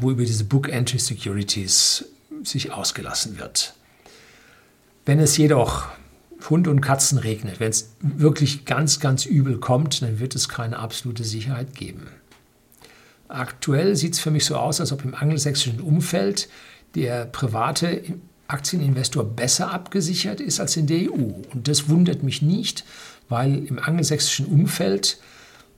wo 0.00 0.10
über 0.10 0.24
diese 0.24 0.44
Book 0.44 0.70
Entry 0.70 0.98
Securities 0.98 2.06
sich 2.42 2.72
ausgelassen 2.72 3.38
wird. 3.38 3.74
Wenn 5.04 5.20
es 5.20 5.36
jedoch 5.36 5.88
Hund 6.48 6.66
und 6.66 6.80
Katzen 6.80 7.18
regnet, 7.18 7.60
wenn 7.60 7.70
es 7.70 7.90
wirklich 8.00 8.64
ganz, 8.64 9.00
ganz 9.00 9.26
übel 9.26 9.58
kommt, 9.58 10.00
dann 10.02 10.18
wird 10.18 10.34
es 10.34 10.48
keine 10.48 10.78
absolute 10.78 11.24
Sicherheit 11.24 11.74
geben. 11.74 12.08
Aktuell 13.28 13.96
sieht 13.96 14.14
es 14.14 14.20
für 14.20 14.30
mich 14.30 14.44
so 14.44 14.56
aus, 14.56 14.80
als 14.80 14.92
ob 14.92 15.04
im 15.04 15.14
angelsächsischen 15.14 15.80
Umfeld 15.80 16.48
der 16.94 17.26
private 17.26 18.02
Aktieninvestor 18.48 19.24
besser 19.24 19.72
abgesichert 19.72 20.40
ist 20.40 20.60
als 20.60 20.76
in 20.76 20.86
der 20.86 21.10
EU. 21.10 21.32
Und 21.52 21.68
das 21.68 21.88
wundert 21.88 22.22
mich 22.22 22.42
nicht, 22.42 22.84
weil 23.28 23.64
im 23.66 23.78
angelsächsischen 23.78 24.46
Umfeld 24.46 25.18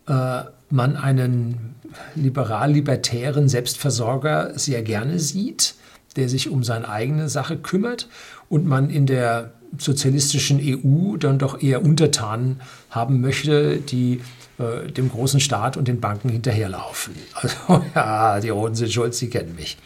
äh, 0.08 0.42
man 0.68 0.96
einen 0.96 1.76
liberal-libertären 2.14 3.48
Selbstversorger 3.48 4.58
sehr 4.58 4.82
gerne 4.82 5.18
sieht, 5.18 5.74
der 6.16 6.28
sich 6.28 6.48
um 6.48 6.64
seine 6.64 6.88
eigene 6.88 7.28
Sache 7.28 7.56
kümmert 7.56 8.08
und 8.48 8.66
man 8.66 8.90
in 8.90 9.06
der 9.06 9.52
sozialistischen 9.78 10.60
EU 10.60 11.16
dann 11.16 11.38
doch 11.38 11.62
eher 11.62 11.84
Untertanen 11.84 12.60
haben 12.90 13.20
möchte, 13.20 13.78
die 13.78 14.20
äh, 14.58 14.90
dem 14.90 15.10
großen 15.10 15.40
Staat 15.40 15.76
und 15.76 15.86
den 15.88 16.00
Banken 16.00 16.28
hinterherlaufen. 16.28 17.14
Also 17.34 17.84
ja, 17.94 18.40
die 18.40 18.48
Roten 18.48 18.74
sind 18.74 18.92
schuld, 18.92 19.14
sie 19.14 19.28
kennen 19.28 19.54
mich. 19.54 19.76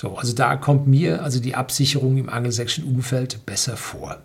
So, 0.00 0.16
also 0.16 0.32
da 0.32 0.56
kommt 0.56 0.86
mir 0.86 1.22
also 1.22 1.40
die 1.40 1.56
Absicherung 1.56 2.16
im 2.16 2.30
angelsächsischen 2.30 2.84
Umfeld 2.84 3.44
besser 3.44 3.76
vor. 3.76 4.16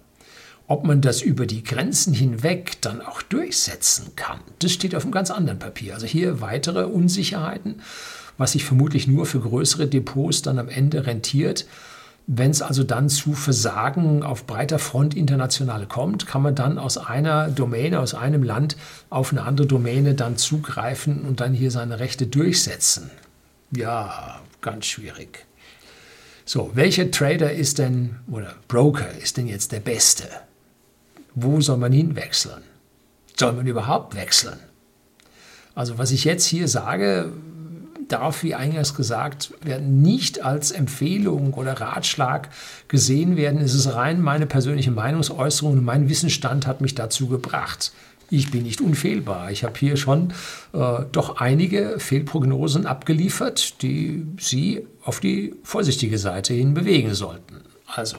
Ob 0.68 0.86
man 0.86 1.02
das 1.02 1.22
über 1.22 1.46
die 1.46 1.66
Grenzen 1.66 2.14
hinweg 2.14 2.78
dann 2.80 3.02
auch 3.02 3.22
durchsetzen 3.22 4.16
kann, 4.16 4.40
das 4.60 4.72
steht 4.72 4.96
auf 4.96 5.04
einem 5.04 5.12
ganz 5.12 5.32
anderen 5.32 5.60
Papier. 5.60 5.94
Also 5.94 6.06
hier 6.06 6.40
weitere 6.40 6.86
Unsicherheiten, 6.86 7.82
was 8.38 8.54
sich 8.54 8.64
vermutlich 8.64 9.10
nur 9.10 9.26
für 9.26 9.42
größere 9.42 9.88
Depots 9.88 10.44
dann 10.44 10.60
am 10.60 10.70
Ende 10.70 11.08
rentiert. 11.08 11.66
Wenn 12.26 12.52
es 12.52 12.62
also 12.62 12.86
dann 12.86 13.10
zu 13.10 13.34
Versagen 13.34 14.24
auf 14.24 14.48
breiter 14.48 14.80
Front 14.80 15.14
international 15.14 15.88
kommt, 15.88 16.26
kann 16.26 16.42
man 16.42 16.56
dann 16.56 16.78
aus 16.78 16.98
einer 16.98 17.50
Domäne, 17.50 18.00
aus 18.00 18.14
einem 18.14 18.44
Land 18.44 18.78
auf 19.10 19.34
eine 19.34 19.44
andere 19.44 19.68
Domäne 19.68 20.14
dann 20.14 20.38
zugreifen 20.38 21.24
und 21.24 21.42
dann 21.42 21.54
hier 21.54 21.70
seine 21.70 22.00
Rechte 22.00 22.28
durchsetzen. 22.28 23.12
Ja, 23.72 24.40
ganz 24.62 24.86
schwierig. 24.86 25.46
So, 26.46 26.72
welcher 26.76 27.10
Trader 27.12 27.52
ist 27.52 27.80
denn 27.80 28.18
oder 28.32 28.54
Broker 28.68 29.10
ist 29.22 29.38
denn 29.38 29.48
jetzt 29.48 29.72
der 29.72 29.80
beste? 29.80 30.26
wo 31.36 31.62
soll 31.62 31.78
man 31.78 31.92
hinwechseln? 31.92 32.64
Soll 33.38 33.54
man 33.54 33.68
überhaupt 33.68 34.16
wechseln? 34.16 34.58
Also 35.76 35.98
was 35.98 36.12
ich 36.12 36.24
jetzt 36.24 36.46
hier 36.46 36.70
sage, 36.70 37.34
darf, 38.08 38.44
wie 38.44 38.56
eingangs 38.56 38.96
gesagt, 38.96 39.52
werden 39.62 40.02
nicht 40.02 40.44
als 40.46 40.72
Empfehlung 40.72 41.54
oder 41.54 41.74
Ratschlag 41.74 42.50
gesehen 42.88 43.36
werden. 43.36 43.60
Es 43.60 43.74
ist 43.74 43.94
rein 43.94 44.22
meine 44.22 44.46
persönliche 44.46 44.92
Meinungsäußerung 44.92 45.74
und 45.74 45.84
mein 45.84 46.08
Wissensstand 46.08 46.66
hat 46.66 46.82
mich 46.82 46.96
dazu 46.96 47.28
gebracht. 47.28 47.92
Ich 48.30 48.52
bin 48.52 48.64
nicht 48.64 48.82
unfehlbar. 48.82 49.52
Ich 49.52 49.64
habe 49.64 49.78
hier 49.78 49.98
schon 49.98 50.34
äh, 50.74 51.04
doch 51.12 51.38
einige 51.38 52.00
Fehlprognosen 52.00 52.86
abgeliefert, 52.86 53.82
die 53.82 54.26
Sie 54.40 54.86
auf 55.04 55.20
die 55.20 55.54
vorsichtige 55.64 56.18
Seite 56.18 56.54
hin 56.54 56.74
bewegen 56.74 57.14
sollten. 57.14 57.62
Also 57.86 58.18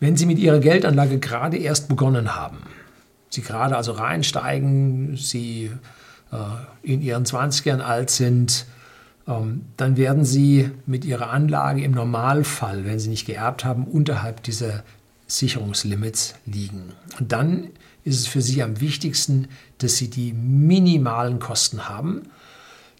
wenn 0.00 0.16
Sie 0.16 0.26
mit 0.26 0.38
Ihrer 0.38 0.60
Geldanlage 0.60 1.18
gerade 1.18 1.56
erst 1.56 1.88
begonnen 1.88 2.34
haben, 2.34 2.58
Sie 3.30 3.42
gerade 3.42 3.76
also 3.76 3.92
reinsteigen, 3.92 5.16
Sie 5.16 5.70
äh, 6.32 6.36
in 6.82 7.02
Ihren 7.02 7.24
20ern 7.24 7.80
alt 7.80 8.10
sind, 8.10 8.66
ähm, 9.26 9.66
dann 9.76 9.96
werden 9.96 10.24
Sie 10.24 10.70
mit 10.86 11.04
Ihrer 11.04 11.30
Anlage 11.30 11.82
im 11.82 11.92
Normalfall, 11.92 12.84
wenn 12.84 12.98
Sie 12.98 13.10
nicht 13.10 13.26
geerbt 13.26 13.64
haben, 13.64 13.84
unterhalb 13.84 14.42
dieser 14.44 14.82
Sicherungslimits 15.26 16.34
liegen. 16.46 16.92
Und 17.18 17.32
dann 17.32 17.68
ist 18.08 18.20
es 18.20 18.26
für 18.26 18.42
Sie 18.42 18.62
am 18.62 18.80
wichtigsten, 18.80 19.48
dass 19.78 19.96
Sie 19.96 20.08
die 20.08 20.32
minimalen 20.32 21.38
Kosten 21.38 21.88
haben. 21.88 22.22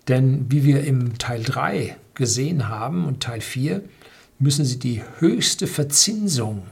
Denn 0.06 0.50
wie 0.50 0.64
wir 0.64 0.84
im 0.84 1.18
Teil 1.18 1.42
3 1.42 1.96
gesehen 2.14 2.68
haben 2.68 3.04
und 3.04 3.22
Teil 3.22 3.40
4, 3.40 3.82
müssen 4.38 4.64
Sie 4.64 4.78
die 4.78 5.02
höchste 5.18 5.66
Verzinsung 5.66 6.62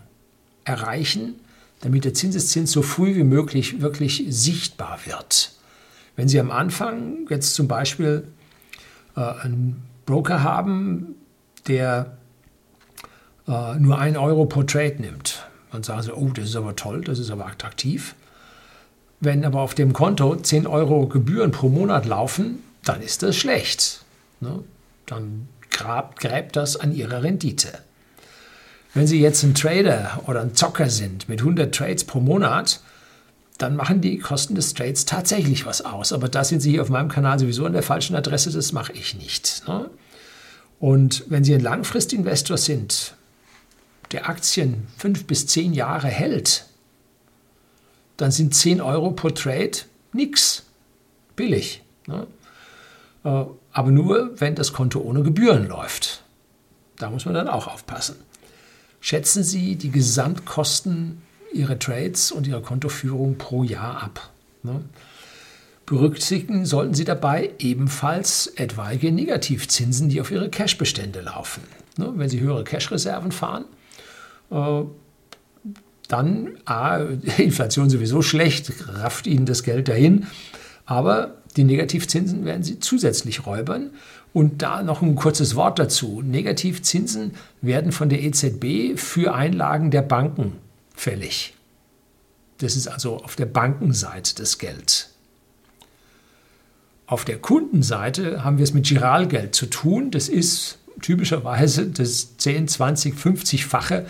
erreichen, 0.65 1.35
damit 1.81 2.05
der 2.05 2.15
Zinseszins 2.15 2.73
so 2.73 2.83
früh 2.83 3.17
wie 3.17 3.25
möglich 3.25 3.81
wirklich 3.81 4.25
sichtbar 4.29 5.01
wird. 5.05 5.53
Wenn 6.17 6.29
Sie 6.29 6.41
am 6.41 6.51
Anfang 6.51 7.27
jetzt 7.29 7.55
zum 7.55 7.69
Beispiel 7.69 8.27
äh, 9.17 9.21
einen 9.21 9.83
Broker 10.07 10.43
haben, 10.43 11.15
der 11.69 12.17
äh, 13.47 13.75
nur 13.79 13.99
1 13.99 14.17
Euro 14.17 14.47
pro 14.47 14.63
Trade 14.63 14.97
nimmt, 15.01 15.47
dann 15.73 15.83
sagen 15.83 16.03
Sie, 16.03 16.13
oh, 16.13 16.31
das 16.31 16.47
ist 16.47 16.57
aber 16.57 16.75
toll, 16.75 17.03
das 17.03 17.19
ist 17.19 17.31
aber 17.31 17.47
attraktiv. 17.47 18.15
Wenn 19.21 19.45
aber 19.45 19.61
auf 19.61 19.75
dem 19.75 19.93
Konto 19.93 20.37
10 20.37 20.67
Euro 20.67 21.07
Gebühren 21.07 21.51
pro 21.51 21.69
Monat 21.69 22.07
laufen, 22.07 22.63
dann 22.85 23.03
ist 23.03 23.23
das 23.23 23.37
schlecht. 23.37 24.05
Ne? 24.41 24.63
Dann 25.07 25.49
grabt, 25.71 26.21
gräbt 26.21 26.57
das 26.57 26.77
an 26.77 26.95
Ihrer 26.95 27.23
Rendite. 27.23 27.81
Wenn 28.95 29.07
Sie 29.07 29.21
jetzt 29.21 29.43
ein 29.43 29.55
Trader 29.55 30.23
oder 30.27 30.41
ein 30.41 30.55
Zocker 30.55 30.89
sind 30.89 31.29
mit 31.29 31.41
100 31.41 31.75
Trades 31.75 32.05
pro 32.05 32.21
Monat, 32.21 32.81
dann 33.59 33.77
machen 33.77 34.01
die 34.01 34.19
Kosten 34.19 34.55
des 34.55 34.75
Trades 34.75 35.07
tatsächlich 35.07 35.67
was 35.67 35.85
aus. 35.85 36.13
Aber 36.13 36.29
da 36.29 36.45
sind 36.45 36.61
Sie 36.61 36.71
hier 36.71 36.83
auf 36.83 36.91
meinem 36.91 37.09
Kanal 37.09 37.39
sowieso 37.39 37.65
an 37.65 37.73
der 37.73 37.83
falschen 37.83 38.17
Adresse, 38.17 38.51
das 38.51 38.73
mache 38.73 38.93
ich 38.93 39.17
nicht. 39.17 39.63
Ne? 39.67 39.91
Und 40.79 41.25
wenn 41.29 41.45
Sie 41.45 41.55
ein 41.55 41.61
Langfristinvestor 41.61 42.59
sind, 42.59 43.15
der 44.13 44.29
Aktien 44.29 44.87
fünf 44.97 45.27
bis 45.27 45.47
zehn 45.47 45.73
Jahre 45.73 46.09
hält, 46.09 46.67
dann 48.17 48.31
sind 48.31 48.55
10 48.55 48.81
Euro 48.81 49.11
pro 49.11 49.31
Trade 49.31 49.73
nichts. 50.13 50.65
Billig. 51.35 51.83
Ne? 52.07 52.27
Äh, 53.25 53.45
aber 53.73 53.91
nur, 53.91 54.41
wenn 54.41 54.55
das 54.55 54.73
Konto 54.73 55.01
ohne 55.01 55.23
Gebühren 55.23 55.69
läuft. 55.69 56.23
Da 56.97 57.11
muss 57.11 57.27
man 57.27 57.35
dann 57.35 57.49
auch 57.49 57.67
aufpassen. 57.67 58.17
Schätzen 59.01 59.43
Sie 59.43 59.77
die 59.77 59.91
Gesamtkosten 59.91 61.23
Ihrer 61.53 61.79
Trades 61.79 62.33
und 62.33 62.47
Ihrer 62.47 62.63
Kontoführung 62.63 63.37
pro 63.37 63.63
Jahr 63.63 64.03
ab. 64.03 64.31
Ne? 64.63 64.83
Berücksichtigen 65.85 66.67
sollten 66.67 66.95
Sie 66.95 67.05
dabei 67.05 67.53
ebenfalls 67.59 68.49
etwaige 68.49 69.13
Negativzinsen, 69.13 70.09
die 70.09 70.21
auf 70.21 70.31
Ihre 70.31 70.51
Cashbestände 70.51 71.21
laufen. 71.21 71.63
Ne? 71.97 72.13
Wenn 72.17 72.29
Sie 72.29 72.41
höhere 72.41 72.65
Cashreserven 72.65 73.31
fahren, 73.31 73.67
äh, 74.51 74.83
dann, 76.09 76.51
A, 76.65 76.97
Inflation 77.39 77.91
sowieso 77.91 78.23
schlecht, 78.23 78.73
rafft 78.89 79.27
Ihnen 79.27 79.47
das 79.47 79.63
Geld 79.63 79.89
dahin, 79.89 80.27
aber 80.85 81.35
die 81.57 81.65
Negativzinsen 81.65 82.45
werden 82.45 82.63
Sie 82.63 82.79
zusätzlich 82.79 83.47
räubern. 83.47 83.91
Und 84.33 84.61
da 84.61 84.83
noch 84.83 85.01
ein 85.01 85.15
kurzes 85.15 85.57
Wort 85.57 85.79
dazu. 85.79 86.21
Negativzinsen 86.23 87.33
werden 87.63 87.91
von 87.91 88.11
der 88.11 88.23
EZB 88.23 88.99
für 88.99 89.35
Einlagen 89.35 89.91
der 89.91 90.03
Banken 90.03 90.53
fällig. 90.95 91.55
Das 92.59 92.77
ist 92.77 92.87
also 92.87 93.17
auf 93.17 93.37
der 93.37 93.47
Bankenseite 93.47 94.35
das 94.35 94.59
Geld. 94.59 95.09
Auf 97.07 97.25
der 97.25 97.39
Kundenseite 97.39 98.45
haben 98.45 98.59
wir 98.59 98.65
es 98.65 98.75
mit 98.75 98.87
Giralgeld 98.87 99.55
zu 99.55 99.67
tun. 99.67 100.11
Das 100.11 100.29
ist 100.29 100.79
typischerweise 101.01 101.87
das 101.87 102.37
10, 102.37 102.69
20, 102.69 103.15
50-fache 103.15 104.07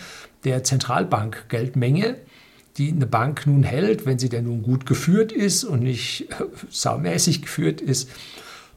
der 0.47 0.63
Zentralbankgeldmenge, 0.63 2.15
die 2.77 2.91
eine 2.91 3.05
Bank 3.05 3.45
nun 3.45 3.63
hält, 3.63 4.05
wenn 4.05 4.17
sie 4.17 4.29
denn 4.29 4.45
nun 4.45 4.63
gut 4.63 4.85
geführt 4.85 5.31
ist 5.31 5.63
und 5.63 5.83
nicht 5.83 6.27
saumäßig 6.69 7.41
geführt 7.41 7.81
ist. 7.81 8.09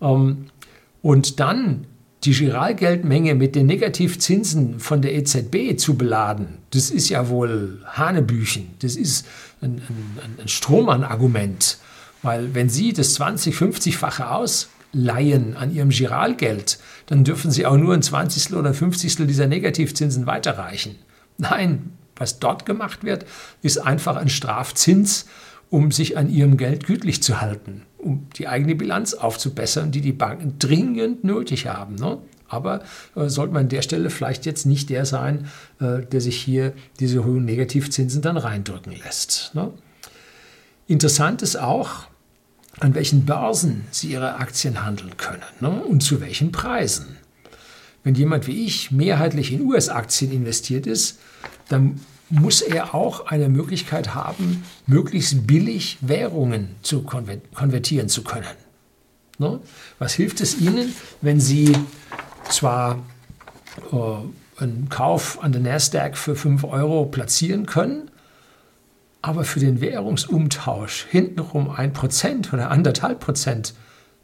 Ähm, 0.02 0.46
und 1.02 1.38
dann 1.40 1.86
die 2.24 2.32
Giralgeldmenge 2.32 3.34
mit 3.34 3.54
den 3.54 3.66
Negativzinsen 3.66 4.78
von 4.78 5.00
der 5.00 5.14
EZB 5.14 5.78
zu 5.78 5.96
beladen, 5.96 6.58
das 6.70 6.90
ist 6.90 7.08
ja 7.08 7.28
wohl 7.28 7.80
Hanebüchen. 7.86 8.72
Das 8.80 8.96
ist 8.96 9.26
ein, 9.62 9.80
ein, 9.88 10.38
ein 10.42 10.48
Strohmann-Argument. 10.48 11.78
Weil 12.22 12.54
wenn 12.54 12.68
Sie 12.68 12.92
das 12.92 13.18
20-, 13.18 13.54
50-fache 13.54 14.28
ausleihen 14.28 15.56
an 15.56 15.72
Ihrem 15.72 15.88
Giralgeld, 15.88 16.78
dann 17.06 17.24
dürfen 17.24 17.50
Sie 17.50 17.64
auch 17.64 17.78
nur 17.78 17.94
ein 17.94 18.02
20. 18.02 18.54
oder 18.54 18.74
50. 18.74 19.26
dieser 19.26 19.46
Negativzinsen 19.46 20.26
weiterreichen. 20.26 20.96
Nein, 21.40 21.92
was 22.16 22.38
dort 22.38 22.66
gemacht 22.66 23.02
wird, 23.02 23.24
ist 23.62 23.78
einfach 23.78 24.16
ein 24.16 24.28
Strafzins, 24.28 25.26
um 25.70 25.90
sich 25.90 26.18
an 26.18 26.28
ihrem 26.28 26.56
Geld 26.56 26.86
gütlich 26.86 27.22
zu 27.22 27.40
halten, 27.40 27.82
um 27.96 28.28
die 28.36 28.46
eigene 28.46 28.74
Bilanz 28.74 29.14
aufzubessern, 29.14 29.90
die 29.90 30.02
die 30.02 30.12
Banken 30.12 30.58
dringend 30.58 31.24
nötig 31.24 31.66
haben. 31.66 31.94
Ne? 31.94 32.18
Aber 32.48 32.82
äh, 33.14 33.28
sollte 33.28 33.54
man 33.54 33.62
an 33.64 33.68
der 33.68 33.82
Stelle 33.82 34.10
vielleicht 34.10 34.44
jetzt 34.44 34.66
nicht 34.66 34.90
der 34.90 35.06
sein, 35.06 35.46
äh, 35.80 36.00
der 36.04 36.20
sich 36.20 36.36
hier 36.36 36.74
diese 36.98 37.24
hohen 37.24 37.44
Negativzinsen 37.44 38.20
dann 38.20 38.36
reindrücken 38.36 38.92
lässt. 38.92 39.52
Ne? 39.54 39.72
Interessant 40.88 41.40
ist 41.40 41.56
auch, 41.56 42.06
an 42.80 42.94
welchen 42.94 43.24
Börsen 43.24 43.86
Sie 43.90 44.08
Ihre 44.08 44.36
Aktien 44.36 44.84
handeln 44.84 45.16
können 45.16 45.42
ne? 45.60 45.70
und 45.70 46.02
zu 46.02 46.20
welchen 46.20 46.52
Preisen. 46.52 47.16
Wenn 48.02 48.14
jemand 48.14 48.46
wie 48.46 48.64
ich 48.64 48.90
mehrheitlich 48.90 49.52
in 49.52 49.62
US-Aktien 49.62 50.32
investiert 50.32 50.86
ist, 50.86 51.18
dann 51.68 52.00
muss 52.30 52.62
er 52.62 52.94
auch 52.94 53.26
eine 53.26 53.48
Möglichkeit 53.48 54.14
haben, 54.14 54.64
möglichst 54.86 55.46
billig 55.46 55.98
Währungen 56.00 56.76
zu 56.82 57.02
konvertieren 57.02 58.08
zu 58.08 58.22
können. 58.22 58.46
Ne? 59.38 59.60
Was 59.98 60.14
hilft 60.14 60.40
es 60.40 60.60
Ihnen, 60.60 60.94
wenn 61.20 61.40
Sie 61.40 61.76
zwar 62.48 63.02
äh, 63.92 64.62
einen 64.62 64.88
Kauf 64.88 65.42
an 65.42 65.52
der 65.52 65.60
Nasdaq 65.60 66.16
für 66.16 66.36
5 66.36 66.64
Euro 66.64 67.06
platzieren 67.06 67.66
können, 67.66 68.10
aber 69.22 69.44
für 69.44 69.60
den 69.60 69.80
Währungsumtausch 69.80 71.06
hintenrum 71.10 71.70
1% 71.70 72.52
oder 72.52 72.70
1,5% 72.70 73.72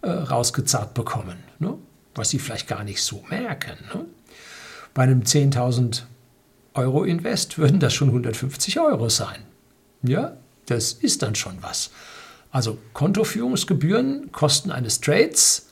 äh, 0.03 0.11
rausgezahlt 0.11 0.95
bekommen, 0.95 1.39
ne? 1.59 1.75
Was 2.17 2.31
Sie 2.31 2.39
vielleicht 2.39 2.69
gar 2.69 2.85
nicht 2.85 3.03
so 3.03 3.25
merken. 3.31 3.77
Ne? 3.95 4.05
Bei 4.95 5.03
einem 5.05 5.23
10.000 5.23 6.03
Euro 6.75 7.05
Invest 7.05 7.59
würden 7.59 7.81
das 7.81 7.95
schon 7.95 8.09
150 8.09 8.81
Euro 8.81 9.09
sein. 9.09 9.43
Ja, 10.03 10.37
das 10.67 10.93
ist 10.93 11.23
dann 11.23 11.35
schon 11.35 11.59
was. 11.63 11.91
Also 12.51 12.79
Kontoführungsgebühren, 12.93 14.31
Kosten 14.33 14.71
eines 14.71 15.01
Trades 15.01 15.71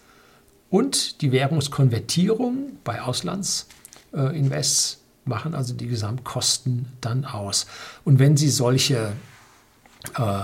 und 0.70 1.20
die 1.20 1.33
Währungskonvertierung 1.33 2.78
bei 2.85 3.00
Auslandsinvests 3.02 4.98
machen 5.24 5.54
also 5.54 5.72
die 5.74 5.87
Gesamtkosten 5.87 6.87
dann 7.00 7.24
aus. 7.24 7.66
Und 8.04 8.18
wenn 8.18 8.37
Sie 8.37 8.50
solche 8.50 9.12
äh, 10.18 10.40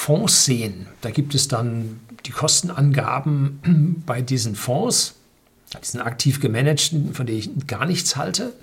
Fonds 0.00 0.46
sehen, 0.46 0.86
da 1.02 1.10
gibt 1.10 1.34
es 1.34 1.46
dann 1.46 2.00
die 2.24 2.30
Kostenangaben 2.30 4.02
bei 4.06 4.22
diesen 4.22 4.56
Fonds, 4.56 5.14
diesen 5.82 6.00
aktiv 6.00 6.40
gemanagten, 6.40 7.12
von 7.12 7.26
denen 7.26 7.38
ich 7.38 7.66
gar 7.66 7.84
nichts 7.84 8.16
halte. 8.16 8.54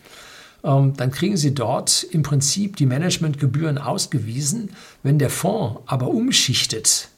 Ähm, 0.63 0.93
dann 0.97 1.11
kriegen 1.11 1.37
Sie 1.37 1.53
dort 1.53 2.01
im 2.01 2.23
Prinzip 2.23 2.75
die 2.77 2.87
Managementgebühren 2.87 3.77
ausgewiesen. 3.77 4.71
Wenn 5.03 5.19
der 5.19 5.29
Fonds 5.29 5.81
aber 5.85 6.07
umschichtet, 6.07 7.09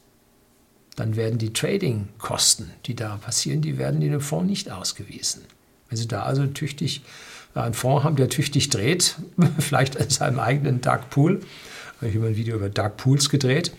dann 0.98 1.16
werden 1.16 1.40
die 1.40 1.54
Trading-Kosten, 1.54 2.72
die 2.88 2.96
da 2.96 3.16
passieren, 3.16 3.62
die 3.62 3.78
werden 3.78 4.02
in 4.02 4.12
dem 4.12 4.20
Fonds 4.20 4.50
nicht 4.50 4.70
ausgewiesen. 4.70 5.44
Wenn 5.88 5.98
Sie 5.98 6.10
da 6.10 6.24
also 6.24 6.46
tüchtig 6.46 7.04
äh, 7.56 7.62
einen 7.62 7.74
Fonds 7.74 8.04
haben, 8.04 8.18
der 8.18 8.28
tüchtig 8.28 8.70
dreht, 8.70 9.16
vielleicht 9.60 9.96
in 9.96 10.10
seinem 10.10 10.42
eigenen 10.42 10.82
Dark 10.82 11.10
Pool, 11.10 11.40
ich 12.02 12.16
habe 12.16 12.28
ein 12.28 12.36
Video 12.36 12.56
über 12.56 12.70
Dark 12.70 12.98
Pools 12.98 13.30
gedreht, 13.30 13.72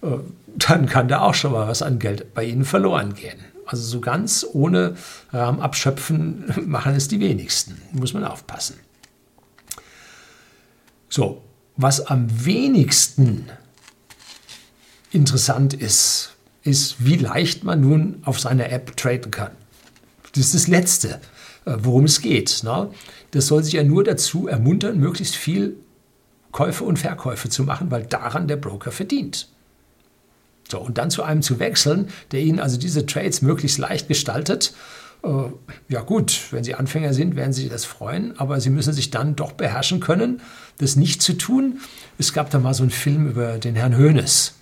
dann 0.00 0.86
kann 0.86 1.08
da 1.08 1.20
auch 1.20 1.34
schon 1.34 1.52
mal 1.52 1.68
was 1.68 1.82
an 1.82 1.98
Geld 1.98 2.34
bei 2.34 2.44
Ihnen 2.44 2.64
verloren 2.64 3.14
gehen. 3.14 3.38
Also 3.66 3.82
so 3.82 4.00
ganz 4.00 4.46
ohne 4.52 4.96
Rahmen 5.32 5.60
abschöpfen 5.60 6.52
machen 6.66 6.94
es 6.94 7.08
die 7.08 7.20
wenigsten. 7.20 7.80
Muss 7.92 8.14
man 8.14 8.24
aufpassen. 8.24 8.78
So, 11.08 11.42
was 11.76 12.06
am 12.06 12.26
wenigsten 12.44 13.48
interessant 15.12 15.74
ist, 15.74 16.34
ist, 16.62 16.96
wie 16.98 17.16
leicht 17.16 17.64
man 17.64 17.80
nun 17.80 18.22
auf 18.24 18.40
seiner 18.40 18.70
App 18.70 18.96
traden 18.96 19.30
kann. 19.30 19.52
Das 20.32 20.46
ist 20.46 20.54
das 20.54 20.66
Letzte, 20.66 21.20
äh, 21.64 21.76
worum 21.78 22.04
es 22.04 22.20
geht. 22.20 22.62
Ne? 22.64 22.90
Das 23.30 23.46
soll 23.46 23.62
sich 23.62 23.74
ja 23.74 23.84
nur 23.84 24.04
dazu 24.04 24.48
ermuntern, 24.48 24.98
möglichst 24.98 25.36
viel 25.36 25.76
Käufe 26.52 26.84
und 26.84 26.98
Verkäufe 26.98 27.48
zu 27.48 27.64
machen, 27.64 27.90
weil 27.90 28.04
daran 28.04 28.48
der 28.48 28.56
Broker 28.56 28.90
verdient. 28.90 29.48
So, 30.70 30.80
und 30.80 30.98
dann 30.98 31.10
zu 31.10 31.22
einem 31.22 31.42
zu 31.42 31.58
wechseln, 31.58 32.08
der 32.32 32.40
Ihnen 32.40 32.60
also 32.60 32.76
diese 32.76 33.06
Trades 33.06 33.42
möglichst 33.42 33.78
leicht 33.78 34.08
gestaltet 34.08 34.74
äh, 35.22 35.28
ja 35.88 36.00
gut, 36.02 36.48
wenn 36.50 36.64
Sie 36.64 36.74
Anfänger 36.74 37.12
sind, 37.12 37.36
werden 37.36 37.52
Sie 37.52 37.68
das 37.68 37.84
freuen, 37.84 38.38
aber 38.38 38.60
Sie 38.60 38.70
müssen 38.70 38.92
sich 38.92 39.10
dann 39.10 39.36
doch 39.36 39.52
beherrschen 39.52 40.00
können, 40.00 40.40
das 40.78 40.96
nicht 40.96 41.22
zu 41.22 41.34
tun. 41.34 41.80
Es 42.18 42.32
gab 42.32 42.50
da 42.50 42.58
mal 42.58 42.74
so 42.74 42.82
einen 42.82 42.90
Film 42.90 43.28
über 43.28 43.58
den 43.58 43.76
Herrn 43.76 43.96
Hoeneß, 43.96 44.54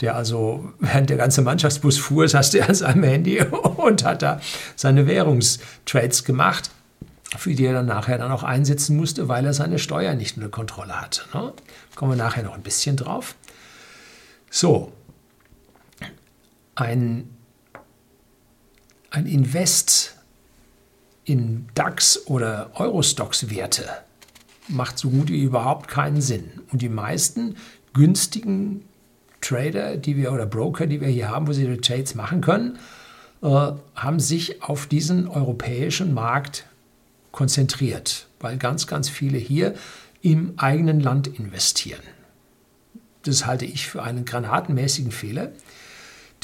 der 0.00 0.16
also, 0.16 0.72
während 0.78 1.10
der 1.10 1.16
ganze 1.16 1.42
Mannschaftsbus 1.42 1.98
fuhr, 1.98 2.28
saß 2.28 2.54
er 2.54 2.68
an 2.68 2.74
seinem 2.74 3.04
Handy 3.04 3.40
und 3.76 4.04
hat 4.04 4.22
da 4.22 4.40
seine 4.76 5.06
Währungstrades 5.06 6.24
gemacht, 6.24 6.70
für 7.36 7.54
die 7.54 7.64
er 7.64 7.74
dann 7.74 7.86
nachher 7.86 8.18
dann 8.18 8.32
auch 8.32 8.42
einsetzen 8.42 8.96
musste, 8.96 9.28
weil 9.28 9.44
er 9.46 9.52
seine 9.52 9.78
Steuern 9.78 10.18
nicht 10.18 10.36
unter 10.36 10.48
Kontrolle 10.48 11.00
hatte. 11.00 11.22
Ne? 11.32 11.52
Kommen 11.94 12.12
wir 12.12 12.16
nachher 12.16 12.42
noch 12.42 12.54
ein 12.54 12.62
bisschen 12.62 12.96
drauf. 12.96 13.36
So, 14.50 14.92
ein 16.80 17.28
ein 19.10 19.26
Invest 19.26 20.16
in 21.24 21.66
DAX 21.74 22.26
oder 22.26 22.70
Eurostox-Werte 22.74 23.84
macht 24.68 24.98
so 24.98 25.10
gut 25.10 25.30
wie 25.30 25.42
überhaupt 25.42 25.88
keinen 25.88 26.20
Sinn. 26.20 26.44
Und 26.70 26.80
die 26.80 26.88
meisten 26.88 27.56
günstigen 27.92 28.84
Trader, 29.40 29.96
die 29.96 30.16
wir 30.16 30.32
oder 30.32 30.46
Broker, 30.46 30.86
die 30.86 31.00
wir 31.00 31.08
hier 31.08 31.28
haben, 31.28 31.48
wo 31.48 31.52
sie 31.52 31.66
die 31.66 31.78
Trades 31.78 32.14
machen 32.14 32.40
können, 32.40 32.78
äh, 33.42 33.72
haben 33.94 34.20
sich 34.20 34.62
auf 34.62 34.86
diesen 34.86 35.26
europäischen 35.26 36.14
Markt 36.14 36.66
konzentriert, 37.32 38.28
weil 38.38 38.58
ganz, 38.58 38.86
ganz 38.86 39.08
viele 39.08 39.38
hier 39.38 39.74
im 40.22 40.54
eigenen 40.56 41.00
Land 41.00 41.26
investieren. 41.26 42.02
das 43.22 43.44
halte 43.44 43.64
ich 43.64 43.86
für 43.88 44.02
einen 44.02 44.24
granatenmäßigen 44.24 45.12
Fehler. 45.12 45.52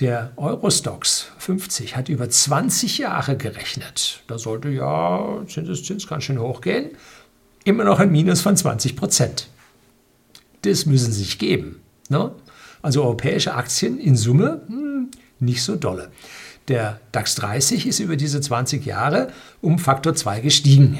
Der 0.00 0.32
Eurostox 0.36 1.28
50 1.38 1.96
hat 1.96 2.10
über 2.10 2.28
20 2.28 2.98
Jahre 2.98 3.34
gerechnet. 3.38 4.20
Da 4.26 4.38
sollte 4.38 4.68
ja 4.68 5.42
Zinseszins 5.48 6.06
ganz 6.06 6.24
schön 6.24 6.38
hochgehen. 6.38 6.90
Immer 7.64 7.84
noch 7.84 7.98
ein 7.98 8.12
Minus 8.12 8.42
von 8.42 8.56
20 8.56 8.94
Prozent. 8.94 9.48
Das 10.62 10.84
müssen 10.84 11.12
sie 11.12 11.20
sich 11.20 11.38
geben. 11.38 11.80
Ne? 12.10 12.30
Also 12.82 13.02
europäische 13.04 13.54
Aktien 13.54 13.98
in 13.98 14.16
Summe 14.16 14.60
hm, 14.66 15.10
nicht 15.40 15.62
so 15.62 15.76
dolle. 15.76 16.10
Der 16.68 17.00
DAX 17.12 17.34
30 17.36 17.86
ist 17.86 17.98
über 17.98 18.16
diese 18.16 18.42
20 18.42 18.84
Jahre 18.84 19.32
um 19.62 19.78
Faktor 19.78 20.14
2 20.14 20.40
gestiegen. 20.40 20.98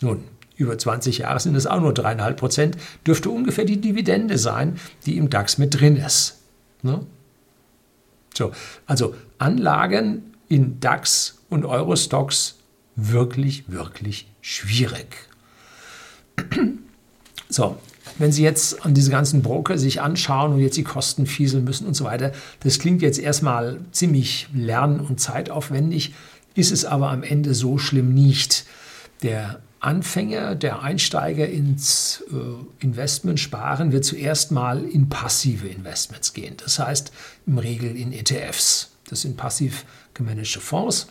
Nun, 0.00 0.22
über 0.56 0.78
20 0.78 1.18
Jahre 1.18 1.40
sind 1.40 1.56
es 1.56 1.66
auch 1.66 1.80
nur 1.80 1.92
3,5 1.92 2.32
Prozent, 2.34 2.76
dürfte 3.04 3.30
ungefähr 3.30 3.64
die 3.64 3.80
Dividende 3.80 4.38
sein, 4.38 4.78
die 5.06 5.16
im 5.16 5.28
DAX 5.28 5.58
mit 5.58 5.80
drin 5.80 5.96
ist. 5.96 6.38
Ne? 6.82 7.04
So, 8.34 8.52
also 8.86 9.14
Anlagen 9.38 10.34
in 10.48 10.80
DAX 10.80 11.38
und 11.48 11.64
Eurostocks 11.64 12.56
wirklich, 12.96 13.64
wirklich 13.68 14.26
schwierig. 14.40 15.16
So, 17.48 17.76
wenn 18.16 18.32
Sie 18.32 18.42
jetzt 18.42 18.84
an 18.86 18.94
diese 18.94 19.10
ganzen 19.10 19.42
Broker 19.42 19.76
sich 19.76 20.00
anschauen 20.00 20.54
und 20.54 20.60
jetzt 20.60 20.78
die 20.78 20.84
Kosten 20.84 21.26
fieseln 21.26 21.64
müssen 21.64 21.86
und 21.86 21.92
so 21.92 22.04
weiter, 22.04 22.32
das 22.60 22.78
klingt 22.78 23.02
jetzt 23.02 23.18
erstmal 23.18 23.80
ziemlich 23.92 24.48
lern- 24.54 25.00
und 25.00 25.20
zeitaufwendig, 25.20 26.14
ist 26.54 26.72
es 26.72 26.86
aber 26.86 27.10
am 27.10 27.22
Ende 27.22 27.52
so 27.52 27.76
schlimm 27.76 28.14
nicht. 28.14 28.64
Der 29.22 29.60
Anfänger, 29.82 30.54
der 30.54 30.82
Einsteiger 30.82 31.48
ins 31.48 32.22
äh, 32.30 32.84
Investment 32.84 33.40
sparen, 33.40 33.90
wird 33.90 34.04
zuerst 34.04 34.52
mal 34.52 34.84
in 34.84 35.08
passive 35.08 35.66
Investments 35.66 36.32
gehen. 36.32 36.56
Das 36.58 36.78
heißt 36.78 37.12
im 37.46 37.58
Regel 37.58 37.96
in 37.96 38.12
ETFs. 38.12 38.92
Das 39.08 39.22
sind 39.22 39.36
passiv 39.36 39.84
gemanagte 40.14 40.60
Fonds. 40.60 41.08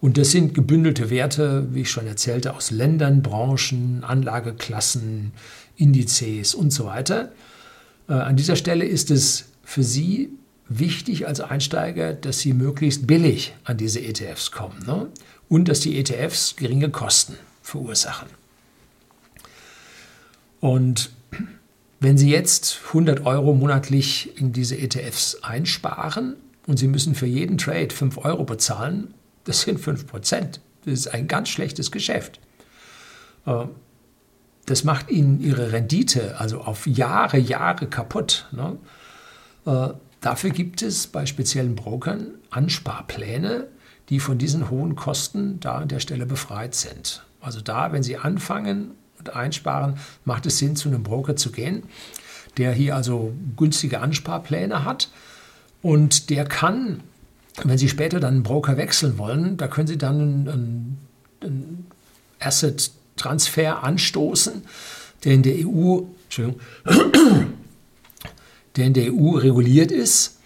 Und 0.00 0.16
das 0.18 0.30
sind 0.30 0.54
gebündelte 0.54 1.10
Werte, 1.10 1.68
wie 1.74 1.82
ich 1.82 1.90
schon 1.90 2.06
erzählte, 2.06 2.54
aus 2.54 2.70
Ländern, 2.70 3.22
Branchen, 3.22 4.02
Anlageklassen, 4.02 5.32
Indizes 5.76 6.54
und 6.54 6.72
so 6.72 6.86
weiter. 6.86 7.32
Äh, 8.08 8.14
an 8.14 8.36
dieser 8.36 8.56
Stelle 8.56 8.86
ist 8.86 9.10
es 9.10 9.44
für 9.62 9.82
Sie 9.82 10.30
wichtig 10.68 11.26
als 11.26 11.40
Einsteiger, 11.40 12.14
dass 12.14 12.40
Sie 12.40 12.54
möglichst 12.54 13.06
billig 13.06 13.54
an 13.64 13.76
diese 13.76 14.00
ETFs 14.00 14.50
kommen 14.50 14.84
ne? 14.86 15.08
Und 15.48 15.68
dass 15.68 15.80
die 15.80 15.98
ETFs 15.98 16.56
geringe 16.56 16.90
Kosten 16.90 17.36
verursachen. 17.62 18.28
Und 20.60 21.10
wenn 22.00 22.18
Sie 22.18 22.30
jetzt 22.30 22.80
100 22.88 23.26
Euro 23.26 23.54
monatlich 23.54 24.36
in 24.38 24.52
diese 24.52 24.76
ETFs 24.76 25.42
einsparen 25.42 26.36
und 26.66 26.78
Sie 26.78 26.88
müssen 26.88 27.14
für 27.14 27.26
jeden 27.26 27.58
Trade 27.58 27.90
5 27.94 28.18
Euro 28.18 28.44
bezahlen, 28.44 29.14
das 29.44 29.62
sind 29.62 29.78
5 29.80 30.06
Prozent. 30.06 30.60
Das 30.84 30.94
ist 30.94 31.08
ein 31.08 31.28
ganz 31.28 31.48
schlechtes 31.48 31.90
Geschäft. 31.90 32.40
Äh, 33.46 33.66
das 34.66 34.84
macht 34.84 35.10
ihnen 35.10 35.40
ihre 35.40 35.72
Rendite, 35.72 36.38
also 36.38 36.60
auf 36.60 36.86
Jahre, 36.86 37.38
Jahre 37.38 37.86
kaputt. 37.86 38.46
Ne? 38.52 38.78
Äh, 39.66 39.94
dafür 40.20 40.50
gibt 40.50 40.82
es 40.82 41.06
bei 41.06 41.26
speziellen 41.26 41.74
Brokern 41.74 42.34
Ansparpläne, 42.50 43.66
die 44.12 44.20
von 44.20 44.36
diesen 44.36 44.68
hohen 44.68 44.94
Kosten 44.94 45.58
da 45.60 45.76
an 45.78 45.88
der 45.88 45.98
Stelle 45.98 46.26
befreit 46.26 46.74
sind. 46.74 47.22
Also 47.40 47.62
da, 47.62 47.92
wenn 47.92 48.02
Sie 48.02 48.18
anfangen 48.18 48.90
und 49.18 49.34
einsparen, 49.34 49.96
macht 50.26 50.44
es 50.44 50.58
Sinn, 50.58 50.76
zu 50.76 50.90
einem 50.90 51.02
Broker 51.02 51.34
zu 51.34 51.50
gehen, 51.50 51.84
der 52.58 52.74
hier 52.74 52.94
also 52.94 53.32
günstige 53.56 54.00
Ansparpläne 54.00 54.84
hat 54.84 55.08
und 55.80 56.28
der 56.28 56.44
kann, 56.44 57.00
wenn 57.64 57.78
Sie 57.78 57.88
später 57.88 58.20
dann 58.20 58.34
einen 58.34 58.42
Broker 58.42 58.76
wechseln 58.76 59.16
wollen, 59.16 59.56
da 59.56 59.66
können 59.66 59.86
Sie 59.86 59.96
dann 59.96 60.46
einen, 60.46 60.98
einen 61.40 61.86
Asset 62.38 62.90
Transfer 63.16 63.82
anstoßen, 63.82 64.62
der 65.24 65.32
in 65.32 65.42
der 65.42 65.54
EU, 65.66 66.00
der 68.76 68.84
in 68.84 68.92
der 68.92 69.10
EU 69.14 69.38
reguliert 69.38 69.90
ist. 69.90 70.36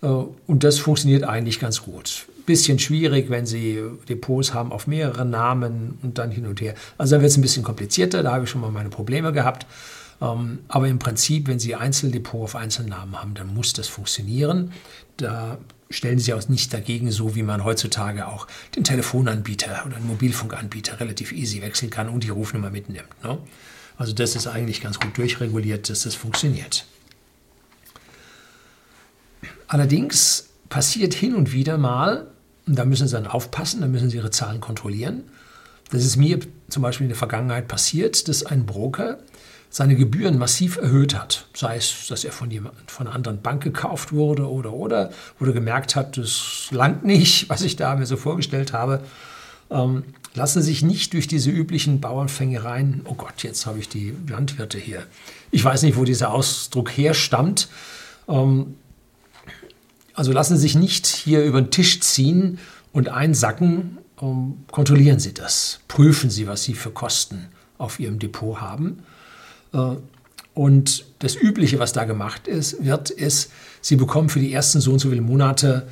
Äh, 0.00 0.06
und 0.06 0.62
das 0.62 0.78
funktioniert 0.78 1.24
eigentlich 1.24 1.58
ganz 1.58 1.82
gut. 1.82 2.28
Bisschen 2.46 2.78
schwierig, 2.78 3.28
wenn 3.28 3.44
Sie 3.44 3.82
Depots 4.08 4.54
haben 4.54 4.72
auf 4.72 4.86
mehrere 4.86 5.24
Namen 5.24 5.98
und 6.02 6.18
dann 6.18 6.30
hin 6.30 6.46
und 6.46 6.60
her. 6.60 6.74
Also 6.96 7.16
da 7.16 7.22
wird 7.22 7.30
es 7.30 7.36
ein 7.36 7.42
bisschen 7.42 7.64
komplizierter, 7.64 8.22
da 8.22 8.32
habe 8.32 8.44
ich 8.44 8.50
schon 8.50 8.60
mal 8.60 8.70
meine 8.70 8.88
Probleme 8.88 9.32
gehabt. 9.32 9.66
Ähm, 10.20 10.60
aber 10.68 10.88
im 10.88 10.98
Prinzip, 10.98 11.48
wenn 11.48 11.58
Sie 11.58 11.74
Einzeldepot 11.74 12.42
auf 12.42 12.56
Einzelnamen 12.56 13.20
haben, 13.20 13.34
dann 13.34 13.52
muss 13.52 13.72
das 13.72 13.88
funktionieren. 13.88 14.72
Da 15.16 15.58
stellen 15.90 16.18
Sie 16.18 16.32
auch 16.32 16.48
nicht 16.48 16.72
dagegen, 16.72 17.10
so 17.10 17.34
wie 17.34 17.42
man 17.42 17.64
heutzutage 17.64 18.26
auch 18.26 18.46
den 18.74 18.84
Telefonanbieter 18.84 19.84
oder 19.86 19.96
den 19.96 20.06
Mobilfunkanbieter 20.06 21.00
relativ 21.00 21.32
easy 21.32 21.62
wechseln 21.62 21.90
kann 21.90 22.08
und 22.08 22.24
die 22.24 22.30
Rufnummer 22.30 22.70
mitnimmt. 22.70 23.08
Ne? 23.22 23.38
Also 23.98 24.12
das 24.12 24.36
ist 24.36 24.46
eigentlich 24.46 24.82
ganz 24.82 24.98
gut 25.00 25.16
durchreguliert, 25.16 25.88
dass 25.88 26.02
das 26.02 26.14
funktioniert. 26.14 26.86
Allerdings 29.68 30.48
passiert 30.68 31.14
hin 31.14 31.34
und 31.34 31.52
wieder 31.52 31.78
mal, 31.78 32.28
und 32.66 32.76
da 32.76 32.84
müssen 32.84 33.06
Sie 33.06 33.14
dann 33.14 33.26
aufpassen, 33.26 33.80
da 33.80 33.86
müssen 33.86 34.10
Sie 34.10 34.16
Ihre 34.16 34.30
Zahlen 34.30 34.60
kontrollieren. 34.60 35.24
Das 35.90 36.04
ist 36.04 36.16
mir 36.16 36.40
zum 36.68 36.82
Beispiel 36.82 37.04
in 37.04 37.10
der 37.10 37.16
Vergangenheit 37.16 37.68
passiert, 37.68 38.28
dass 38.28 38.44
ein 38.44 38.66
Broker 38.66 39.18
seine 39.70 39.94
Gebühren 39.94 40.38
massiv 40.38 40.78
erhöht 40.78 41.14
hat. 41.14 41.46
Sei 41.54 41.76
es, 41.76 42.06
dass 42.08 42.24
er 42.24 42.32
von, 42.32 42.50
jemand, 42.50 42.74
von 42.90 43.06
einer 43.06 43.14
anderen 43.14 43.42
Bank 43.42 43.62
gekauft 43.62 44.12
wurde 44.12 44.48
oder 44.48 44.72
oder, 44.72 45.10
oder 45.38 45.52
gemerkt 45.52 45.96
hat, 45.96 46.16
das 46.16 46.68
langt 46.70 47.04
nicht, 47.04 47.48
was 47.48 47.62
ich 47.62 47.76
da 47.76 47.94
mir 47.94 48.06
so 48.06 48.16
vorgestellt 48.16 48.72
habe. 48.72 49.00
Ähm, 49.70 50.04
lassen 50.34 50.62
sich 50.62 50.82
nicht 50.82 51.12
durch 51.12 51.28
diese 51.28 51.50
üblichen 51.50 52.00
Bauernfängereien, 52.00 53.02
oh 53.04 53.14
Gott, 53.14 53.42
jetzt 53.42 53.66
habe 53.66 53.78
ich 53.78 53.88
die 53.88 54.14
Landwirte 54.28 54.78
hier. 54.78 55.02
Ich 55.50 55.64
weiß 55.64 55.82
nicht, 55.82 55.96
wo 55.96 56.04
dieser 56.04 56.32
Ausdruck 56.32 56.90
herstammt. 56.90 57.68
Ähm, 58.28 58.76
also 60.16 60.32
lassen 60.32 60.56
Sie 60.56 60.62
sich 60.62 60.74
nicht 60.74 61.06
hier 61.06 61.44
über 61.44 61.60
den 61.60 61.70
Tisch 61.70 62.00
ziehen 62.00 62.58
und 62.92 63.10
einsacken. 63.10 63.98
Ähm, 64.20 64.64
kontrollieren 64.72 65.20
Sie 65.20 65.34
das. 65.34 65.80
Prüfen 65.88 66.30
Sie, 66.30 66.48
was 66.48 66.64
Sie 66.64 66.74
für 66.74 66.90
Kosten 66.90 67.48
auf 67.78 68.00
Ihrem 68.00 68.18
Depot 68.18 68.60
haben 68.60 69.02
äh, 69.74 69.96
und 70.54 71.04
das 71.18 71.36
Übliche, 71.36 71.78
was 71.78 71.92
da 71.92 72.04
gemacht 72.04 72.48
ist, 72.48 72.82
wird, 72.82 73.10
ist, 73.10 73.52
Sie 73.82 73.96
bekommen 73.96 74.30
für 74.30 74.40
die 74.40 74.52
ersten 74.52 74.80
so 74.80 74.92
und 74.92 74.98
so 75.00 75.10
viele 75.10 75.20
Monate 75.20 75.86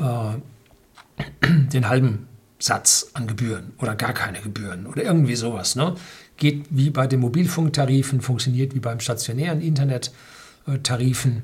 äh, 0.00 1.46
den 1.72 1.88
halben 1.88 2.26
Satz 2.58 3.10
an 3.12 3.26
Gebühren 3.26 3.72
oder 3.78 3.94
gar 3.94 4.14
keine 4.14 4.40
Gebühren 4.40 4.86
oder 4.86 5.02
irgendwie 5.02 5.36
sowas. 5.36 5.76
Ne? 5.76 5.94
Geht 6.38 6.64
wie 6.70 6.88
bei 6.88 7.06
den 7.06 7.20
Mobilfunktarifen, 7.20 8.22
funktioniert 8.22 8.74
wie 8.74 8.80
beim 8.80 9.00
stationären 9.00 9.60
Internettarifen. 9.60 11.42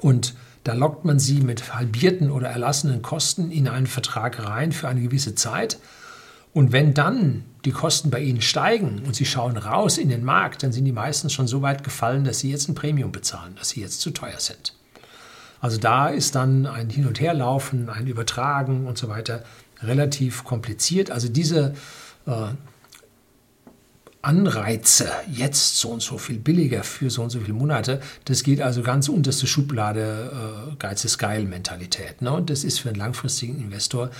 Und 0.00 0.34
da 0.68 0.74
lockt 0.74 1.04
man 1.04 1.18
sie 1.18 1.40
mit 1.40 1.74
halbierten 1.74 2.30
oder 2.30 2.48
erlassenen 2.48 3.00
Kosten 3.00 3.50
in 3.50 3.68
einen 3.68 3.86
Vertrag 3.86 4.44
rein 4.44 4.70
für 4.72 4.86
eine 4.86 5.00
gewisse 5.00 5.34
Zeit. 5.34 5.78
Und 6.52 6.72
wenn 6.72 6.92
dann 6.92 7.44
die 7.64 7.70
Kosten 7.70 8.10
bei 8.10 8.20
Ihnen 8.20 8.42
steigen 8.42 9.02
und 9.06 9.16
Sie 9.16 9.24
schauen 9.24 9.56
raus 9.56 9.96
in 9.96 10.10
den 10.10 10.24
Markt, 10.24 10.62
dann 10.62 10.72
sind 10.72 10.84
die 10.84 10.92
meistens 10.92 11.32
schon 11.32 11.46
so 11.46 11.62
weit 11.62 11.84
gefallen, 11.84 12.24
dass 12.24 12.40
Sie 12.40 12.50
jetzt 12.50 12.68
ein 12.68 12.74
Premium 12.74 13.12
bezahlen, 13.12 13.54
dass 13.56 13.70
Sie 13.70 13.80
jetzt 13.80 14.00
zu 14.02 14.10
teuer 14.10 14.38
sind. 14.40 14.74
Also 15.60 15.78
da 15.78 16.08
ist 16.08 16.34
dann 16.34 16.66
ein 16.66 16.90
Hin- 16.90 17.06
und 17.06 17.18
Herlaufen, 17.18 17.88
ein 17.88 18.06
Übertragen 18.06 18.86
und 18.86 18.98
so 18.98 19.08
weiter 19.08 19.44
relativ 19.82 20.44
kompliziert. 20.44 21.10
Also 21.10 21.28
diese 21.28 21.74
äh, 22.26 22.48
Anreize, 24.22 25.10
jetzt 25.30 25.78
so 25.78 25.90
und 25.90 26.02
so 26.02 26.18
viel 26.18 26.38
billiger 26.38 26.82
für 26.82 27.08
so 27.08 27.22
und 27.22 27.30
so 27.30 27.40
viele 27.40 27.52
Monate, 27.52 28.00
das 28.24 28.42
geht 28.42 28.60
also 28.60 28.82
ganz 28.82 29.08
unterste 29.08 29.46
Schublade 29.46 30.70
äh, 30.72 30.76
Geiz 30.76 31.04
ist 31.04 31.18
geil 31.18 31.44
Mentalität. 31.44 32.20
Ne? 32.20 32.32
Und 32.32 32.50
das 32.50 32.64
ist 32.64 32.80
für 32.80 32.88
einen 32.88 32.98
langfristigen 32.98 33.60
Investor 33.60 34.10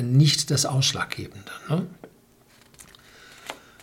nicht 0.00 0.50
das 0.50 0.66
Ausschlaggebende. 0.66 1.50
Ne? 1.68 1.86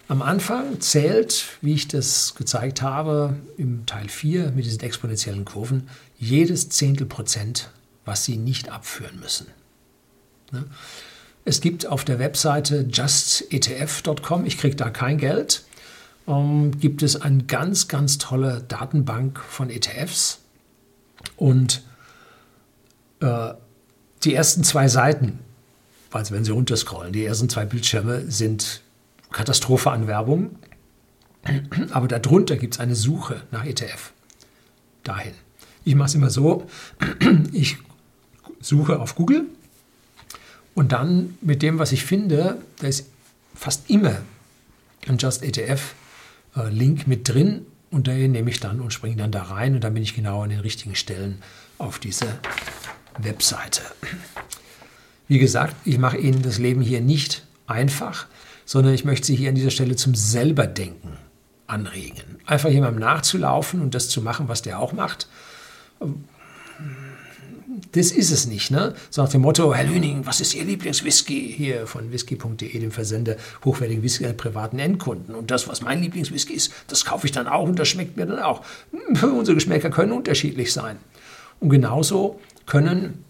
Am 0.08 0.22
Anfang 0.22 0.82
zählt, 0.82 1.46
wie 1.62 1.74
ich 1.74 1.88
das 1.88 2.36
gezeigt 2.36 2.82
habe 2.82 3.36
im 3.58 3.86
Teil 3.86 4.08
4 4.08 4.52
mit 4.52 4.66
diesen 4.66 4.82
exponentiellen 4.82 5.46
Kurven, 5.46 5.90
jedes 6.18 6.70
Zehntel 6.70 7.08
Prozent, 7.08 7.72
was 8.06 8.24
Sie 8.24 8.38
nicht 8.38 8.70
abführen 8.70 9.20
müssen. 9.20 9.48
Ne? 10.52 10.66
Es 11.46 11.62
gibt 11.62 11.86
auf 11.86 12.04
der 12.04 12.20
Webseite 12.20 12.88
justetf.com, 12.92 14.46
ich 14.46 14.58
kriege 14.58 14.76
da 14.76 14.90
kein 14.90 15.18
Geld, 15.18 15.64
ähm, 16.28 16.78
gibt 16.80 17.04
es 17.04 17.22
eine 17.22 17.44
ganz, 17.44 17.88
ganz 17.88 18.18
tolle 18.18 18.64
Datenbank 18.68 19.40
von 19.40 19.70
ETFs. 19.70 20.42
Und 21.38 21.84
äh, 23.20 23.54
die 24.24 24.34
ersten 24.34 24.64
zwei 24.64 24.88
Seiten 24.88 25.40
also 26.16 26.34
wenn 26.34 26.46
Sie 26.46 26.52
runterscrollen, 26.52 27.12
die 27.12 27.26
ersten 27.26 27.50
zwei 27.50 27.66
Bildschirme 27.66 28.32
sind 28.32 28.82
Katastrophe 29.32 29.92
an 29.92 30.08
Werbung. 30.08 30.58
Aber 31.92 32.08
darunter 32.08 32.56
gibt 32.56 32.76
es 32.76 32.80
eine 32.80 32.96
Suche 32.96 33.42
nach 33.52 33.66
ETF. 33.66 34.14
dahin. 35.04 35.34
Ich 35.84 35.94
mache 35.94 36.08
es 36.08 36.16
immer 36.16 36.30
so, 36.32 36.66
ich 37.52 37.78
suche 38.60 39.00
auf 39.00 39.16
Google 39.16 39.46
und 40.76 40.92
dann 40.92 41.38
mit 41.42 41.62
dem, 41.62 41.80
was 41.80 41.92
ich 41.92 42.06
finde, 42.06 42.62
da 42.80 42.88
ist 42.88 43.10
fast 43.56 43.90
immer 43.90 44.18
ein 45.08 45.18
Just 45.18 45.44
ETF-Link 45.44 47.02
äh, 47.02 47.10
mit 47.10 47.28
drin 47.28 47.66
und 47.90 48.08
den 48.08 48.34
nehme 48.34 48.50
ich 48.50 48.60
dann 48.60 48.82
und 48.82 48.92
springe 48.92 49.16
dann 49.16 49.32
da 49.32 49.44
rein 49.44 49.74
und 49.74 49.84
dann 49.84 49.94
bin 49.94 50.04
ich 50.04 50.14
genau 50.14 50.44
an 50.44 50.50
den 50.50 50.60
richtigen 50.60 50.96
Stellen 50.96 51.42
auf 51.78 51.98
diese 51.98 52.28
Webseite. 53.18 53.82
Wie 55.28 55.40
gesagt, 55.40 55.76
ich 55.86 55.98
mache 55.98 56.18
Ihnen 56.18 56.42
das 56.42 56.60
Leben 56.60 56.82
hier 56.82 57.02
nicht 57.02 57.46
einfach, 57.68 58.28
sondern 58.66 58.94
ich 58.94 59.06
möchte 59.06 59.28
Sie 59.28 59.36
hier 59.36 59.50
an 59.50 59.56
dieser 59.56 59.72
Stelle 59.72 59.96
zum 59.96 60.14
Selberdenken 60.14 61.14
anregen. 61.68 62.38
Einfach 62.46 62.70
jemandem 62.70 63.00
nachzulaufen 63.00 63.82
und 63.82 63.96
das 63.96 64.10
zu 64.10 64.22
machen, 64.22 64.50
was 64.50 64.62
der 64.62 64.80
auch 64.80 64.92
macht. 64.92 65.28
Das 67.92 68.12
ist 68.12 68.32
es 68.32 68.48
nicht, 68.48 68.72
ne? 68.72 68.94
So 69.10 69.22
nach 69.22 69.30
dem 69.30 69.42
Motto, 69.42 69.74
Herr 69.74 69.86
Lüning, 69.86 70.26
was 70.26 70.42
ist 70.42 70.54
Ihr 70.54 70.64
Lieblingswhisky? 70.64 71.54
Hier 71.56 71.88
von 71.88 72.12
whisky.de, 72.12 72.80
dem 72.80 72.92
Versender 72.92 73.36
hochwertigen 73.64 74.04
Whisky 74.04 74.26
an 74.26 74.38
privaten 74.38 74.80
Endkunden. 74.80 75.36
Und 75.36 75.52
das, 75.52 75.68
was 75.68 75.82
mein 75.82 76.02
Lieblingswhisky 76.02 76.54
ist, 76.54 76.72
das 76.88 77.06
kaufe 77.06 77.26
ich 77.26 77.32
dann 77.32 77.48
auch 77.48 77.64
und 77.64 77.78
das 77.78 77.88
schmeckt 77.88 78.18
mir 78.18 78.26
dann 78.26 78.40
auch. 78.40 78.62
Unsere 79.22 79.56
Geschmäcker 79.56 79.90
können 79.90 80.12
unterschiedlich 80.12 80.72
sein. 80.72 80.98
Und 81.60 81.70
genauso 81.70 82.40
können 82.66 83.26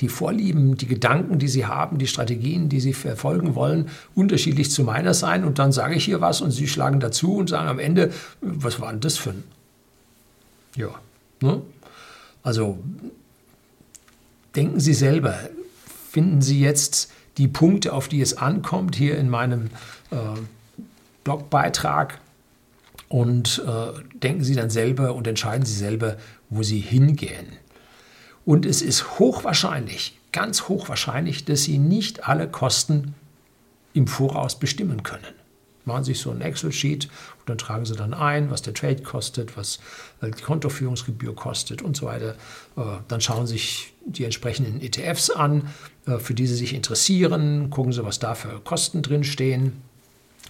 die 0.00 0.08
Vorlieben, 0.08 0.76
die 0.76 0.86
Gedanken, 0.86 1.38
die 1.38 1.48
sie 1.48 1.66
haben, 1.66 1.98
die 1.98 2.06
Strategien, 2.06 2.68
die 2.68 2.80
sie 2.80 2.94
verfolgen 2.94 3.54
wollen, 3.54 3.88
unterschiedlich 4.14 4.70
zu 4.70 4.82
meiner 4.82 5.14
sein. 5.14 5.44
Und 5.44 5.58
dann 5.58 5.72
sage 5.72 5.94
ich 5.94 6.04
hier 6.04 6.20
was 6.20 6.40
und 6.40 6.50
sie 6.50 6.68
schlagen 6.68 7.00
dazu 7.00 7.36
und 7.36 7.48
sagen 7.48 7.68
am 7.68 7.78
Ende, 7.78 8.12
was 8.40 8.80
war 8.80 8.90
denn 8.90 9.00
das 9.00 9.18
für 9.18 9.30
ein? 9.30 9.44
Ja. 10.76 10.88
Ne? 11.40 11.62
Also 12.42 12.78
denken 14.56 14.80
Sie 14.80 14.94
selber, 14.94 15.38
finden 16.10 16.42
Sie 16.42 16.60
jetzt 16.60 17.10
die 17.38 17.48
Punkte, 17.48 17.92
auf 17.92 18.08
die 18.08 18.20
es 18.20 18.36
ankommt, 18.36 18.94
hier 18.96 19.18
in 19.18 19.28
meinem 19.28 19.66
äh, 20.10 20.16
Blogbeitrag 21.24 22.20
und 23.08 23.62
äh, 23.66 24.18
denken 24.18 24.44
Sie 24.44 24.54
dann 24.54 24.70
selber 24.70 25.14
und 25.14 25.26
entscheiden 25.26 25.66
Sie 25.66 25.74
selber, 25.74 26.16
wo 26.50 26.62
Sie 26.62 26.80
hingehen. 26.80 27.46
Und 28.44 28.66
es 28.66 28.82
ist 28.82 29.18
hochwahrscheinlich, 29.18 30.18
ganz 30.32 30.68
hochwahrscheinlich, 30.68 31.44
dass 31.44 31.64
Sie 31.64 31.78
nicht 31.78 32.28
alle 32.28 32.48
Kosten 32.48 33.14
im 33.94 34.06
Voraus 34.06 34.58
bestimmen 34.58 35.02
können. 35.02 35.43
Machen 35.84 36.04
sich 36.04 36.18
so 36.18 36.30
ein 36.30 36.40
Excel-Sheet 36.40 37.04
und 37.04 37.48
dann 37.48 37.58
tragen 37.58 37.84
Sie 37.84 37.94
dann 37.94 38.14
ein, 38.14 38.50
was 38.50 38.62
der 38.62 38.74
Trade 38.74 39.02
kostet, 39.02 39.56
was 39.56 39.80
äh, 40.20 40.30
die 40.30 40.42
Kontoführungsgebühr 40.42 41.34
kostet 41.34 41.82
und 41.82 41.96
so 41.96 42.06
weiter. 42.06 42.36
Äh, 42.76 42.82
dann 43.08 43.20
schauen 43.20 43.46
sich 43.46 43.92
die 44.06 44.24
entsprechenden 44.24 44.80
ETFs 44.80 45.30
an, 45.30 45.68
äh, 46.06 46.18
für 46.18 46.34
die 46.34 46.46
Sie 46.46 46.56
sich 46.56 46.74
interessieren, 46.74 47.70
gucken 47.70 47.92
Sie, 47.92 48.04
was 48.04 48.18
da 48.18 48.34
für 48.34 48.60
Kosten 48.60 49.02
drin 49.02 49.24
stehen 49.24 49.82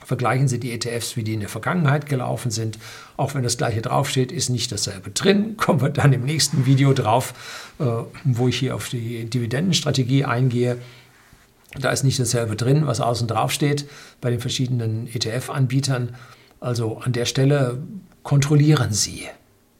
Vergleichen 0.04 0.48
Sie 0.48 0.60
die 0.60 0.72
ETFs, 0.72 1.16
wie 1.16 1.22
die 1.22 1.32
in 1.32 1.40
der 1.40 1.48
Vergangenheit 1.48 2.06
gelaufen 2.06 2.50
sind. 2.50 2.78
Auch 3.16 3.34
wenn 3.34 3.42
das 3.42 3.56
gleiche 3.56 3.80
draufsteht, 3.80 4.32
ist 4.32 4.50
nicht 4.50 4.70
dasselbe 4.70 5.10
drin. 5.10 5.56
Kommen 5.56 5.80
wir 5.80 5.88
dann 5.88 6.12
im 6.12 6.24
nächsten 6.24 6.66
Video 6.66 6.92
drauf, 6.92 7.32
wo 8.24 8.48
ich 8.48 8.58
hier 8.58 8.74
auf 8.74 8.88
die 8.88 9.24
Dividendenstrategie 9.24 10.24
eingehe. 10.24 10.76
Da 11.80 11.90
ist 11.90 12.04
nicht 12.04 12.18
dasselbe 12.20 12.56
drin, 12.56 12.86
was 12.86 13.00
außen 13.00 13.26
drauf 13.26 13.50
steht 13.50 13.88
bei 14.20 14.30
den 14.30 14.40
verschiedenen 14.40 15.06
ETF-Anbietern. 15.06 16.14
Also 16.60 16.98
an 16.98 17.12
der 17.12 17.24
Stelle 17.24 17.78
kontrollieren 18.22 18.92
Sie, 18.92 19.26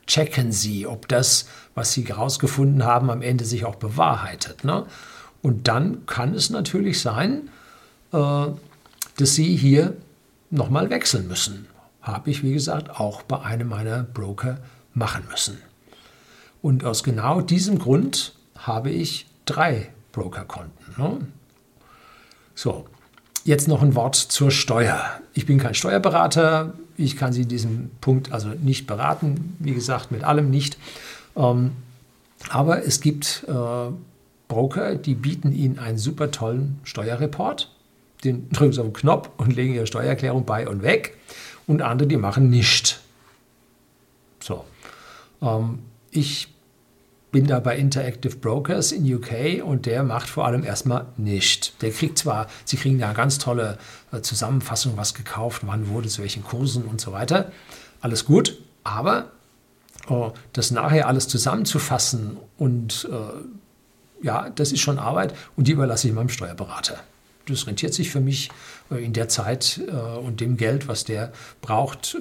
checken 0.07 0.53
Sie, 0.53 0.87
ob 0.87 1.09
das, 1.09 1.49
was 1.75 1.93
Sie 1.93 2.05
herausgefunden 2.05 2.85
haben, 2.85 3.11
am 3.11 3.23
Ende 3.23 3.45
sich 3.45 3.65
auch 3.65 3.77
bewahrheitet. 3.77 4.65
Ne? 4.65 4.87
Und 5.43 5.69
dann 5.69 6.07
kann 6.07 6.35
es 6.35 6.51
natürlich 6.51 7.01
sein, 7.01 7.49
äh, 8.13 8.47
dass 9.17 9.35
Sie 9.35 9.57
hier 9.57 9.97
nochmal 10.51 10.91
wechseln 10.91 11.29
müssen. 11.29 11.67
Habe 12.03 12.31
ich, 12.31 12.43
wie 12.43 12.53
gesagt, 12.53 12.91
auch 12.91 13.23
bei 13.23 13.41
einem 13.41 13.69
meiner 13.69 14.03
Broker 14.03 14.59
machen 14.93 15.23
müssen. 15.31 15.59
Und 16.61 16.85
aus 16.85 17.03
genau 17.03 17.41
diesem 17.41 17.79
Grund 17.79 18.35
habe 18.57 18.91
ich 18.91 19.27
drei 19.47 19.91
Brokerkonten. 20.13 20.95
Ne? 20.97 21.27
So, 22.55 22.87
jetzt 23.45 23.69
noch 23.69 23.83
ein 23.83 23.95
Wort 23.95 24.17
zur 24.17 24.51
Steuer. 24.51 25.21
Ich 25.33 25.47
bin 25.47 25.59
kein 25.59 25.75
Steuerberater, 25.75 26.75
ich 26.97 27.17
kann 27.17 27.33
Sie 27.33 27.43
in 27.43 27.49
diesem 27.49 27.91
Punkt 28.01 28.33
also 28.33 28.49
nicht 28.49 28.87
beraten, 28.87 29.57
wie 29.59 29.75
gesagt, 29.75 30.13
mit 30.13 30.25
allem 30.25 30.51
nicht. 30.51 30.79
Ähm, 31.37 31.73
aber 32.51 32.85
es 32.85 33.01
gibt 33.01 33.45
äh, 33.49 33.93
Broker, 34.49 34.95
die 34.95 35.15
bieten 35.15 35.53
Ihnen 35.53 35.79
einen 35.79 35.99
super 35.99 36.31
tollen 36.31 36.79
Steuerreport 36.85 37.75
den 38.25 38.49
drücken 38.51 38.73
sie 38.73 38.81
auf 38.81 38.87
den 38.87 38.93
Knopf 38.93 39.31
und 39.37 39.55
legen 39.55 39.75
ihre 39.75 39.87
Steuererklärung 39.87 40.45
bei 40.45 40.69
und 40.69 40.83
weg. 40.83 41.17
Und 41.67 41.83
andere, 41.83 42.09
die 42.09 42.17
machen 42.17 42.51
nichts. 42.51 43.01
So. 44.41 44.65
Ähm, 45.41 45.81
ich 46.11 46.54
bin 47.35 47.49
da 47.49 47.59
bei 47.59 47.77
Interactive 47.77 48.37
Brokers 48.37 48.93
in 48.93 49.13
UK 49.13 49.65
und 49.65 49.87
der 49.87 50.05
macht 50.05 50.29
vor 50.29 50.47
allem 50.47 50.63
erstmal 50.63 51.07
nicht. 51.17 51.83
Der 51.83 51.91
kriegt 51.91 52.17
zwar, 52.17 52.47
sie 52.65 52.77
kriegen 52.77 53.01
da 53.01 53.13
ganz 53.13 53.39
tolle 53.39 53.77
äh, 54.13 54.21
Zusammenfassung, 54.21 54.97
was 54.97 55.15
gekauft, 55.15 55.63
wann 55.67 55.89
wurde, 55.89 56.09
zu 56.09 56.23
welchen 56.23 56.45
Kursen 56.45 56.85
und 56.85 57.01
so 57.01 57.11
weiter. 57.11 57.51
Alles 58.01 58.25
gut, 58.25 58.63
aber 58.85 59.33
äh, 60.09 60.31
das 60.53 60.71
nachher 60.71 61.09
alles 61.09 61.27
zusammenzufassen 61.27 62.37
und 62.57 63.09
äh, 63.11 64.25
ja, 64.25 64.51
das 64.51 64.71
ist 64.71 64.81
schon 64.81 65.01
Arbeit 65.01 65.35
und 65.57 65.67
die 65.67 65.73
überlasse 65.73 66.07
ich 66.07 66.15
meinem 66.15 66.29
Steuerberater 66.29 67.01
das 67.47 67.67
rentiert 67.67 67.93
sich 67.93 68.11
für 68.11 68.21
mich 68.21 68.49
äh, 68.93 69.05
in 69.05 69.13
der 69.13 69.29
Zeit 69.29 69.81
äh, 69.89 69.91
und 69.91 70.41
dem 70.41 70.57
Geld, 70.57 70.87
was 70.87 71.03
der 71.03 71.33
braucht, 71.61 72.17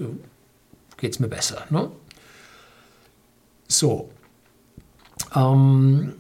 geht 0.98 1.14
es 1.14 1.20
mir 1.20 1.28
besser. 1.28 1.66
Ne? 1.70 1.92
So. 3.68 4.10
Ähm, 5.36 6.14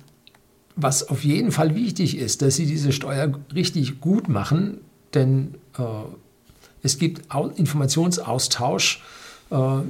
was 0.75 1.07
auf 1.09 1.23
jeden 1.23 1.51
Fall 1.51 1.75
wichtig 1.75 2.17
ist, 2.17 2.41
dass 2.41 2.55
Sie 2.55 2.65
diese 2.65 2.91
Steuer 2.91 3.31
richtig 3.53 4.01
gut 4.01 4.27
machen, 4.27 4.79
denn 5.13 5.53
äh, 5.77 5.83
es 6.81 6.97
gibt 6.97 7.31
Informationsaustausch 7.55 9.03
äh, 9.51 9.81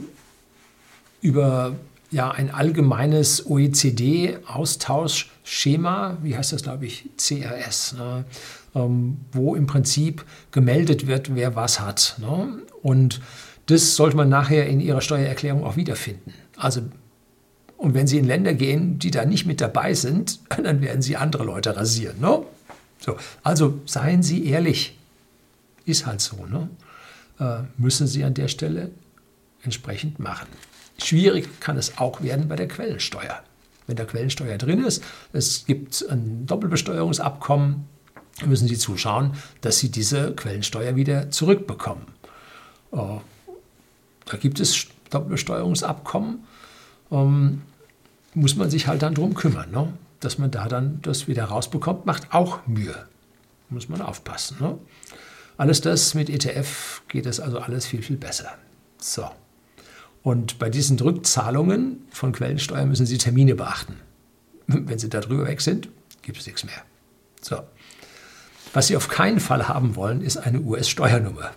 über 1.22 1.78
ja, 2.12 2.30
ein 2.30 2.52
allgemeines 2.52 3.50
OECD-Austauschschema, 3.50 6.18
wie 6.22 6.38
heißt 6.38 6.54
das, 6.54 6.62
glaube 6.62 6.86
ich, 6.86 7.10
CRS, 7.18 7.96
ne? 7.98 8.26
ähm, 8.76 9.18
wo 9.32 9.56
im 9.56 9.66
Prinzip 9.66 10.24
gemeldet 10.52 11.08
wird, 11.08 11.36
wer 11.36 11.56
was 11.56 11.80
hat. 11.80 12.18
Ne? 12.20 12.60
Und 12.84 13.20
das 13.66 13.96
sollte 13.96 14.16
man 14.16 14.30
nachher 14.30 14.68
in 14.68 14.80
Ihrer 14.80 15.02
Steuererklärung 15.02 15.64
auch 15.64 15.76
wiederfinden. 15.76 16.36
Also, 16.56 16.82
und 17.84 17.94
wenn 17.96 18.08
Sie 18.08 18.18
in 18.18 18.24
Länder 18.24 18.54
gehen, 18.54 18.98
die 18.98 19.12
da 19.12 19.26
nicht 19.26 19.46
mit 19.46 19.60
dabei 19.60 19.94
sind, 19.94 20.40
dann 20.64 20.82
werden 20.82 21.02
Sie 21.02 21.18
andere 21.18 21.44
Leute 21.44 21.76
rasieren. 21.76 22.22
Ne? 22.22 22.42
So, 23.00 23.18
also 23.44 23.82
seien 23.86 24.24
Sie 24.24 24.46
ehrlich. 24.46 24.98
Ist 25.84 26.06
halt 26.06 26.22
so. 26.22 26.46
Ne? 26.46 26.70
Äh, 27.42 27.64
müssen 27.78 28.08
Sie 28.08 28.24
an 28.24 28.36
der 28.36 28.48
Stelle 28.48 28.90
entsprechend 29.64 30.18
machen. 30.18 30.48
Schwierig 30.98 31.60
kann 31.60 31.76
es 31.76 31.98
auch 31.98 32.22
werden 32.22 32.48
bei 32.48 32.56
der 32.56 32.70
Quellensteuer. 32.70 33.44
Wenn 33.86 33.98
der 33.98 34.06
Quellensteuer 34.06 34.58
drin 34.58 34.82
ist, 34.82 35.04
es 35.34 35.66
gibt 35.66 36.06
ein 36.10 36.46
Doppelbesteuerungsabkommen, 36.46 37.84
müssen 38.46 38.70
Sie 38.70 38.78
zuschauen, 38.78 39.34
dass 39.60 39.80
Sie 39.80 39.90
diese 39.90 40.34
Quellensteuer 40.34 40.96
wieder 40.96 41.32
zurückbekommen. 41.32 42.06
Äh, 42.94 42.98
da 44.26 44.38
gibt 44.38 44.62
es 44.62 44.88
Doppelbesteuerungsabkommen, 45.10 46.46
ähm, 47.12 47.62
muss 48.36 48.56
man 48.56 48.70
sich 48.70 48.88
halt 48.88 49.02
dann 49.02 49.14
darum 49.14 49.34
kümmern, 49.34 49.72
ne? 49.72 49.94
dass 50.20 50.38
man 50.38 50.52
da 50.52 50.68
dann 50.68 51.00
das 51.02 51.28
wieder 51.28 51.46
rausbekommt, 51.46 52.06
macht 52.06 52.34
auch 52.34 52.66
Mühe. 52.68 52.96
Muss 53.70 53.90
man 53.90 54.02
aufpassen. 54.02 54.58
Ne? 54.60 54.78
Alles 55.58 55.82
das 55.82 56.14
mit 56.14 56.30
ETF 56.30 57.02
geht 57.08 57.26
es 57.26 57.40
also 57.40 57.60
alles 57.60 57.86
viel, 57.86 58.02
viel 58.02 58.18
besser. 58.18 58.54
So. 58.98 59.30
Und 60.24 60.58
bei 60.58 60.70
diesen 60.70 60.98
Rückzahlungen 61.00 62.06
von 62.12 62.32
Quellensteuer 62.32 62.86
müssen 62.86 63.06
Sie 63.06 63.18
Termine 63.18 63.56
beachten. 63.56 63.98
Wenn 64.68 65.00
Sie 65.00 65.10
darüber 65.10 65.46
weg 65.46 65.62
sind, 65.62 65.90
gibt 66.22 66.40
es 66.40 66.46
nichts 66.46 66.64
mehr. 66.64 66.82
So. 67.42 67.62
Was 68.74 68.88
Sie 68.88 68.96
auf 68.96 69.10
keinen 69.10 69.40
Fall 69.40 69.68
haben 69.68 69.96
wollen, 69.96 70.22
ist 70.22 70.38
eine 70.38 70.62
US-Steuernummer. 70.62 71.52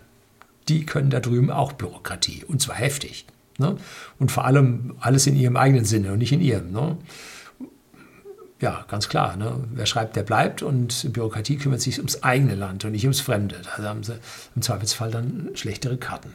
Die 0.69 0.85
können 0.85 1.11
da 1.11 1.21
drüben 1.21 1.51
auch 1.51 1.73
Bürokratie, 1.73 2.45
und 2.45 2.61
zwar 2.61 2.75
heftig. 2.75 3.25
Ne? 3.59 3.77
Und 4.19 4.31
vor 4.31 4.45
allem 4.45 4.97
alles 5.01 5.27
in 5.27 5.37
ihrem 5.37 5.57
eigenen 5.57 5.85
Sinne 5.85 6.13
und 6.13 6.19
nicht 6.19 6.33
in 6.33 6.41
ihrem. 6.41 6.73
Ne? 6.73 6.97
Ja, 8.61 8.85
ganz 8.89 9.09
klar. 9.09 9.37
Ne? 9.37 9.65
Wer 9.73 9.87
schreibt, 9.87 10.17
der 10.17 10.23
bleibt 10.23 10.63
und 10.63 11.13
Bürokratie 11.13 11.57
kümmert 11.57 11.81
sich 11.81 11.99
ums 11.99 12.23
eigene 12.23 12.55
Land 12.55 12.85
und 12.85 12.93
nicht 12.93 13.05
ums 13.05 13.21
Fremde. 13.21 13.57
Da 13.77 13.83
haben 13.83 14.03
sie 14.03 14.19
im 14.55 14.63
Zweifelsfall 14.63 15.11
dann 15.11 15.51
schlechtere 15.55 15.97
Karten. 15.97 16.33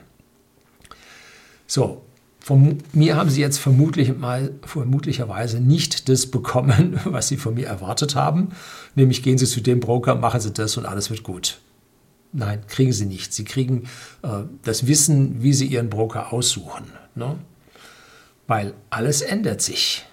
So, 1.67 2.03
von 2.41 2.79
mir 2.91 3.15
haben 3.15 3.29
Sie 3.29 3.39
jetzt 3.39 3.59
vermutlich 3.59 4.17
mal, 4.17 4.51
vermutlicherweise 4.63 5.59
nicht 5.59 6.09
das 6.09 6.25
bekommen, 6.25 6.99
was 7.05 7.27
Sie 7.27 7.37
von 7.37 7.53
mir 7.53 7.67
erwartet 7.67 8.15
haben. 8.15 8.49
Nämlich 8.95 9.21
gehen 9.23 9.37
Sie 9.37 9.45
zu 9.45 9.61
dem 9.61 9.79
Broker, 9.79 10.15
machen 10.15 10.41
Sie 10.41 10.51
das 10.51 10.75
und 10.75 10.85
alles 10.85 11.09
wird 11.11 11.23
gut. 11.23 11.59
Nein, 12.33 12.65
kriegen 12.67 12.93
Sie 12.93 13.05
nicht. 13.05 13.33
Sie 13.33 13.43
kriegen 13.43 13.89
äh, 14.23 14.43
das 14.63 14.87
Wissen, 14.87 15.43
wie 15.43 15.53
Sie 15.53 15.65
Ihren 15.65 15.89
Broker 15.89 16.31
aussuchen. 16.31 16.85
Ne? 17.15 17.37
Weil 18.47 18.73
alles 18.89 19.21
ändert 19.21 19.61
sich. 19.61 20.05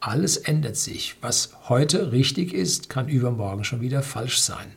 Alles 0.00 0.36
ändert 0.36 0.76
sich. 0.76 1.16
Was 1.20 1.50
heute 1.68 2.12
richtig 2.12 2.54
ist, 2.54 2.88
kann 2.88 3.08
übermorgen 3.08 3.64
schon 3.64 3.80
wieder 3.80 4.02
falsch 4.02 4.40
sein. 4.40 4.72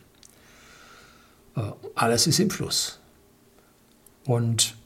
Äh, 1.56 1.62
alles 1.94 2.26
ist 2.26 2.38
im 2.40 2.50
Fluss. 2.50 3.00
Und 4.24 4.76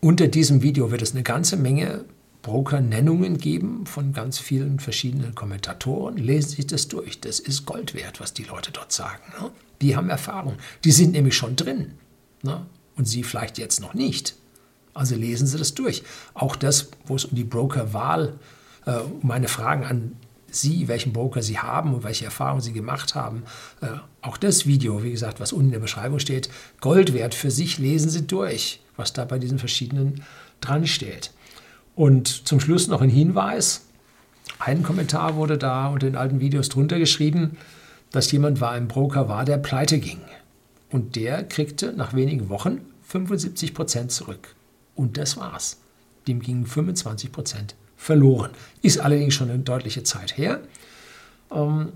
unter 0.00 0.28
diesem 0.28 0.62
Video 0.62 0.90
wird 0.90 1.02
es 1.02 1.12
eine 1.12 1.22
ganze 1.22 1.56
Menge 1.56 2.04
Broker-Nennungen 2.44 3.38
geben 3.38 3.86
von 3.86 4.12
ganz 4.12 4.38
vielen 4.38 4.78
verschiedenen 4.78 5.34
Kommentatoren. 5.34 6.18
Lesen 6.18 6.50
Sie 6.50 6.66
das 6.66 6.88
durch. 6.88 7.18
Das 7.20 7.40
ist 7.40 7.64
Gold 7.64 7.94
wert, 7.94 8.20
was 8.20 8.34
die 8.34 8.44
Leute 8.44 8.70
dort 8.70 8.92
sagen. 8.92 9.22
Ne? 9.40 9.50
Die 9.80 9.96
haben 9.96 10.10
Erfahrung. 10.10 10.56
Die 10.84 10.92
sind 10.92 11.12
nämlich 11.12 11.36
schon 11.36 11.56
drin. 11.56 11.94
Ne? 12.42 12.64
Und 12.96 13.06
Sie 13.06 13.24
vielleicht 13.24 13.58
jetzt 13.58 13.80
noch 13.80 13.94
nicht. 13.94 14.36
Also 14.92 15.16
lesen 15.16 15.46
Sie 15.46 15.56
das 15.56 15.74
durch. 15.74 16.04
Auch 16.34 16.54
das, 16.54 16.90
wo 17.06 17.16
es 17.16 17.24
um 17.24 17.34
die 17.34 17.44
Brokerwahl, 17.44 18.38
äh, 18.84 18.98
um 18.98 19.26
meine 19.26 19.48
Fragen 19.48 19.84
an 19.84 20.16
Sie, 20.50 20.86
welchen 20.86 21.14
Broker 21.14 21.42
Sie 21.42 21.58
haben 21.58 21.94
und 21.94 22.04
welche 22.04 22.26
Erfahrungen 22.26 22.60
Sie 22.60 22.74
gemacht 22.74 23.14
haben. 23.14 23.44
Äh, 23.80 23.86
auch 24.20 24.36
das 24.36 24.66
Video, 24.66 25.02
wie 25.02 25.10
gesagt, 25.10 25.40
was 25.40 25.52
unten 25.54 25.68
in 25.68 25.72
der 25.72 25.78
Beschreibung 25.80 26.18
steht, 26.18 26.50
Gold 26.82 27.14
wert 27.14 27.34
für 27.34 27.50
sich, 27.50 27.78
lesen 27.78 28.10
Sie 28.10 28.26
durch, 28.26 28.80
was 28.96 29.14
da 29.14 29.24
bei 29.24 29.38
diesen 29.38 29.58
verschiedenen 29.58 30.22
dran 30.60 30.86
steht. 30.86 31.32
Und 31.94 32.48
zum 32.48 32.60
Schluss 32.60 32.88
noch 32.88 33.00
ein 33.00 33.08
Hinweis. 33.08 33.86
Ein 34.58 34.82
Kommentar 34.82 35.36
wurde 35.36 35.58
da 35.58 35.88
unter 35.88 36.06
den 36.06 36.16
alten 36.16 36.40
Videos 36.40 36.68
drunter 36.68 36.98
geschrieben, 36.98 37.56
dass 38.10 38.30
jemand 38.30 38.60
war 38.60 38.72
ein 38.72 38.88
Broker 38.88 39.28
war, 39.28 39.44
der 39.44 39.58
pleite 39.58 39.98
ging. 39.98 40.20
Und 40.90 41.16
der 41.16 41.44
kriegte 41.44 41.92
nach 41.92 42.14
wenigen 42.14 42.48
Wochen 42.48 42.80
75 43.02 43.74
Prozent 43.74 44.12
zurück. 44.12 44.54
Und 44.94 45.18
das 45.18 45.36
war's. 45.36 45.78
Dem 46.28 46.40
gingen 46.40 46.66
25 46.66 47.32
Prozent 47.32 47.74
verloren. 47.96 48.50
Ist 48.82 48.98
allerdings 48.98 49.34
schon 49.34 49.50
eine 49.50 49.58
deutliche 49.58 50.02
Zeit 50.04 50.36
her. 50.36 50.60
Ähm, 51.50 51.92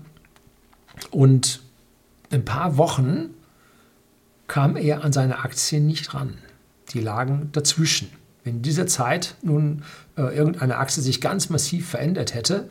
und 1.11 1.61
ein 2.31 2.45
paar 2.45 2.77
Wochen 2.77 3.29
kam 4.47 4.75
er 4.75 5.03
an 5.03 5.13
seine 5.13 5.39
Aktien 5.39 5.85
nicht 5.85 6.13
ran. 6.13 6.37
Die 6.93 6.99
lagen 6.99 7.49
dazwischen. 7.51 8.09
Wenn 8.49 8.55
in 8.55 8.61
dieser 8.63 8.87
Zeit 8.87 9.35
nun 9.43 9.83
äh, 10.17 10.23
irgendeine 10.35 10.77
Achse 10.77 11.01
sich 11.01 11.21
ganz 11.21 11.51
massiv 11.51 11.87
verändert 11.87 12.33
hätte, 12.33 12.67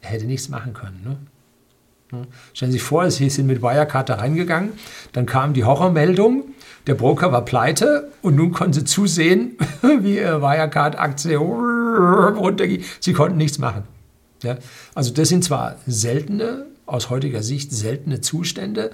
er 0.00 0.08
hätte 0.08 0.24
nichts 0.24 0.48
machen 0.48 0.72
können. 0.72 1.18
Ne? 2.10 2.26
Stellen 2.54 2.72
Sie 2.72 2.78
sich 2.78 2.82
vor, 2.82 3.10
Sie 3.10 3.28
sind 3.28 3.46
mit 3.46 3.60
Wirecard 3.60 4.08
da 4.08 4.14
reingegangen, 4.14 4.72
dann 5.12 5.26
kam 5.26 5.52
die 5.52 5.64
Horrormeldung, 5.64 6.44
der 6.86 6.94
Broker 6.94 7.30
war 7.30 7.44
pleite 7.44 8.10
und 8.22 8.36
nun 8.36 8.52
konnten 8.52 8.72
Sie 8.72 8.84
zusehen, 8.84 9.58
wie 9.82 10.16
Ihre 10.16 10.40
Wirecard-Aktie 10.40 11.36
runtergeht. 11.36 12.86
Sie 13.00 13.12
konnten 13.12 13.36
nichts 13.36 13.58
machen. 13.58 13.82
Ja? 14.42 14.56
Also 14.94 15.12
das 15.12 15.28
sind 15.28 15.44
zwar 15.44 15.76
seltene, 15.86 16.64
aus 16.86 17.10
heutiger 17.10 17.42
Sicht 17.42 17.70
seltene 17.70 18.22
Zustände, 18.22 18.92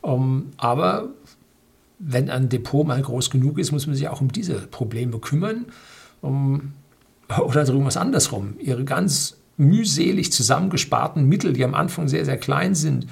um, 0.00 0.12
ähm, 0.12 0.52
aber 0.56 1.10
wenn 1.98 2.30
ein 2.30 2.48
Depot 2.48 2.86
mal 2.86 3.00
groß 3.00 3.30
genug 3.30 3.58
ist, 3.58 3.72
muss 3.72 3.86
man 3.86 3.96
sich 3.96 4.08
auch 4.08 4.20
um 4.20 4.30
diese 4.32 4.54
Probleme 4.54 5.18
kümmern. 5.18 5.66
Um, 6.20 6.72
oder 7.28 7.66
irgendwas 7.66 7.96
andersrum. 7.96 8.54
Ihre 8.60 8.84
ganz 8.84 9.36
mühselig 9.56 10.32
zusammengesparten 10.32 11.28
Mittel, 11.28 11.52
die 11.52 11.64
am 11.64 11.74
Anfang 11.74 12.08
sehr, 12.08 12.24
sehr 12.24 12.36
klein 12.36 12.74
sind, 12.74 13.06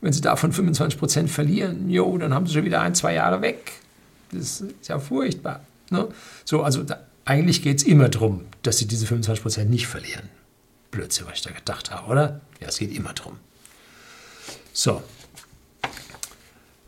wenn 0.00 0.12
Sie 0.12 0.20
davon 0.20 0.52
25 0.52 0.98
Prozent 0.98 1.30
verlieren, 1.30 1.90
jo, 1.90 2.16
dann 2.16 2.32
haben 2.32 2.46
Sie 2.46 2.54
schon 2.54 2.64
wieder 2.64 2.80
ein, 2.80 2.94
zwei 2.94 3.14
Jahre 3.14 3.42
weg. 3.42 3.72
Das 4.32 4.62
ist 4.62 4.88
ja 4.88 4.98
furchtbar. 4.98 5.60
Ne? 5.90 6.08
So, 6.44 6.62
also 6.62 6.82
da, 6.82 7.00
eigentlich 7.24 7.62
geht 7.62 7.78
es 7.78 7.82
immer 7.82 8.08
darum, 8.08 8.42
dass 8.62 8.78
Sie 8.78 8.86
diese 8.86 9.06
25 9.06 9.42
Prozent 9.42 9.70
nicht 9.70 9.86
verlieren. 9.86 10.28
Blödsinn, 10.90 11.26
was 11.26 11.34
ich 11.34 11.42
da 11.42 11.50
gedacht 11.50 11.90
habe, 11.90 12.10
oder? 12.10 12.40
Ja, 12.60 12.68
es 12.68 12.78
geht 12.78 12.96
immer 12.96 13.12
darum. 13.12 13.34
So, 14.72 15.02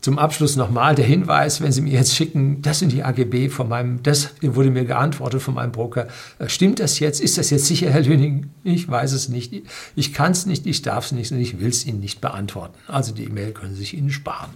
zum 0.03 0.19
Abschluss 0.19 0.57
nochmal 0.57 0.95
der 0.95 1.05
Hinweis, 1.05 1.61
wenn 1.61 1.71
Sie 1.71 1.79
mir 1.79 1.93
jetzt 1.93 2.13
schicken, 2.13 2.61
das 2.61 2.79
sind 2.79 2.91
die 2.91 3.03
AGB 3.03 3.47
von 3.47 3.69
meinem, 3.69 4.03
das 4.03 4.31
wurde 4.41 4.69
mir 4.69 4.83
geantwortet 4.83 5.41
von 5.41 5.53
meinem 5.53 5.71
Broker. 5.71 6.09
Äh, 6.39 6.49
stimmt 6.49 6.81
das 6.81 6.99
jetzt? 6.99 7.21
Ist 7.21 7.37
das 7.37 7.49
jetzt 7.51 7.67
sicher, 7.67 7.89
Herr 7.89 8.01
Lüning? 8.01 8.49
Ich 8.65 8.89
weiß 8.89 9.13
es 9.13 9.29
nicht. 9.29 9.53
Ich 9.95 10.13
kann 10.13 10.33
es 10.33 10.45
nicht, 10.45 10.67
ich 10.67 10.81
darf 10.81 11.05
es 11.05 11.11
nicht 11.13 11.31
und 11.31 11.39
ich 11.39 11.61
will 11.61 11.69
es 11.69 11.85
Ihnen 11.85 12.01
nicht 12.01 12.19
beantworten. 12.19 12.77
Also 12.89 13.13
die 13.13 13.23
E-Mail 13.23 13.53
können 13.53 13.75
Sie 13.75 13.79
sich 13.79 13.97
Ihnen 13.97 14.09
sparen. 14.09 14.49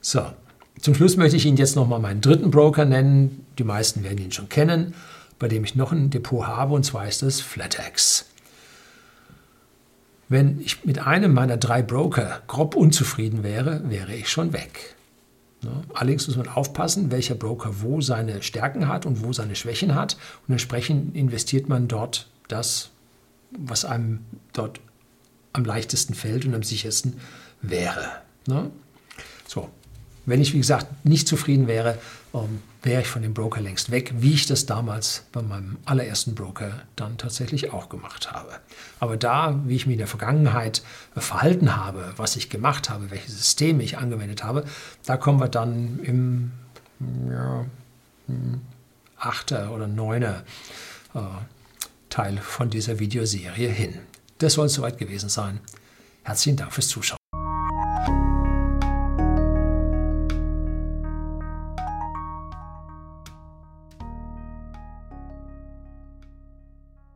So, 0.00 0.22
zum 0.80 0.94
Schluss 0.94 1.16
möchte 1.16 1.36
ich 1.36 1.44
Ihnen 1.44 1.56
jetzt 1.56 1.74
nochmal 1.74 1.98
meinen 1.98 2.20
dritten 2.20 2.52
Broker 2.52 2.84
nennen. 2.84 3.44
Die 3.58 3.64
meisten 3.64 4.04
werden 4.04 4.18
ihn 4.18 4.30
schon 4.30 4.48
kennen, 4.48 4.94
bei 5.40 5.48
dem 5.48 5.64
ich 5.64 5.74
noch 5.74 5.90
ein 5.90 6.10
Depot 6.10 6.46
habe 6.46 6.74
und 6.74 6.84
zwar 6.84 7.08
ist 7.08 7.22
das 7.22 7.40
FlatEx. 7.40 8.26
Wenn 10.28 10.60
ich 10.60 10.84
mit 10.84 10.98
einem 10.98 11.32
meiner 11.32 11.56
drei 11.56 11.82
Broker 11.82 12.42
grob 12.46 12.76
unzufrieden 12.76 13.42
wäre, 13.42 13.88
wäre 13.88 14.14
ich 14.14 14.28
schon 14.28 14.52
weg. 14.52 14.94
Allerdings 15.92 16.28
muss 16.28 16.36
man 16.36 16.48
aufpassen, 16.48 17.10
welcher 17.10 17.34
Broker 17.34 17.80
wo 17.80 18.00
seine 18.00 18.42
Stärken 18.42 18.86
hat 18.88 19.06
und 19.06 19.24
wo 19.24 19.32
seine 19.32 19.56
Schwächen 19.56 19.94
hat. 19.94 20.16
Und 20.46 20.52
entsprechend 20.52 21.16
investiert 21.16 21.68
man 21.68 21.88
dort 21.88 22.28
das, 22.46 22.90
was 23.50 23.84
einem 23.84 24.20
dort 24.52 24.80
am 25.52 25.64
leichtesten 25.64 26.14
fällt 26.14 26.44
und 26.44 26.54
am 26.54 26.62
sichersten 26.62 27.14
wäre. 27.62 28.08
So, 29.46 29.68
wenn 30.26 30.40
ich, 30.40 30.52
wie 30.52 30.58
gesagt, 30.58 31.04
nicht 31.04 31.26
zufrieden 31.26 31.66
wäre, 31.66 31.98
ähm, 32.34 32.62
wäre 32.82 33.02
ich 33.02 33.08
von 33.08 33.22
dem 33.22 33.34
Broker 33.34 33.60
längst 33.60 33.90
weg, 33.90 34.12
wie 34.18 34.34
ich 34.34 34.46
das 34.46 34.66
damals 34.66 35.24
bei 35.32 35.42
meinem 35.42 35.78
allerersten 35.84 36.34
Broker 36.34 36.82
dann 36.96 37.18
tatsächlich 37.18 37.72
auch 37.72 37.88
gemacht 37.88 38.32
habe. 38.32 38.60
Aber 39.00 39.16
da, 39.16 39.60
wie 39.66 39.76
ich 39.76 39.86
mich 39.86 39.94
in 39.94 39.98
der 39.98 40.06
Vergangenheit 40.06 40.82
verhalten 41.16 41.76
habe, 41.76 42.12
was 42.16 42.36
ich 42.36 42.50
gemacht 42.50 42.88
habe, 42.88 43.10
welche 43.10 43.30
Systeme 43.30 43.82
ich 43.82 43.98
angewendet 43.98 44.44
habe, 44.44 44.64
da 45.04 45.16
kommen 45.16 45.40
wir 45.40 45.48
dann 45.48 45.98
im 46.02 46.52
ja, 47.30 47.66
hm, 48.26 48.60
achter 49.18 49.72
oder 49.72 49.86
neuner 49.86 50.44
äh, 51.14 51.20
Teil 52.10 52.38
von 52.38 52.70
dieser 52.70 52.98
Videoserie 52.98 53.68
hin. 53.68 53.98
Das 54.38 54.54
soll 54.54 54.66
es 54.66 54.74
soweit 54.74 54.98
gewesen 54.98 55.28
sein. 55.28 55.60
Herzlichen 56.22 56.56
Dank 56.56 56.72
fürs 56.72 56.88
Zuschauen. 56.88 57.18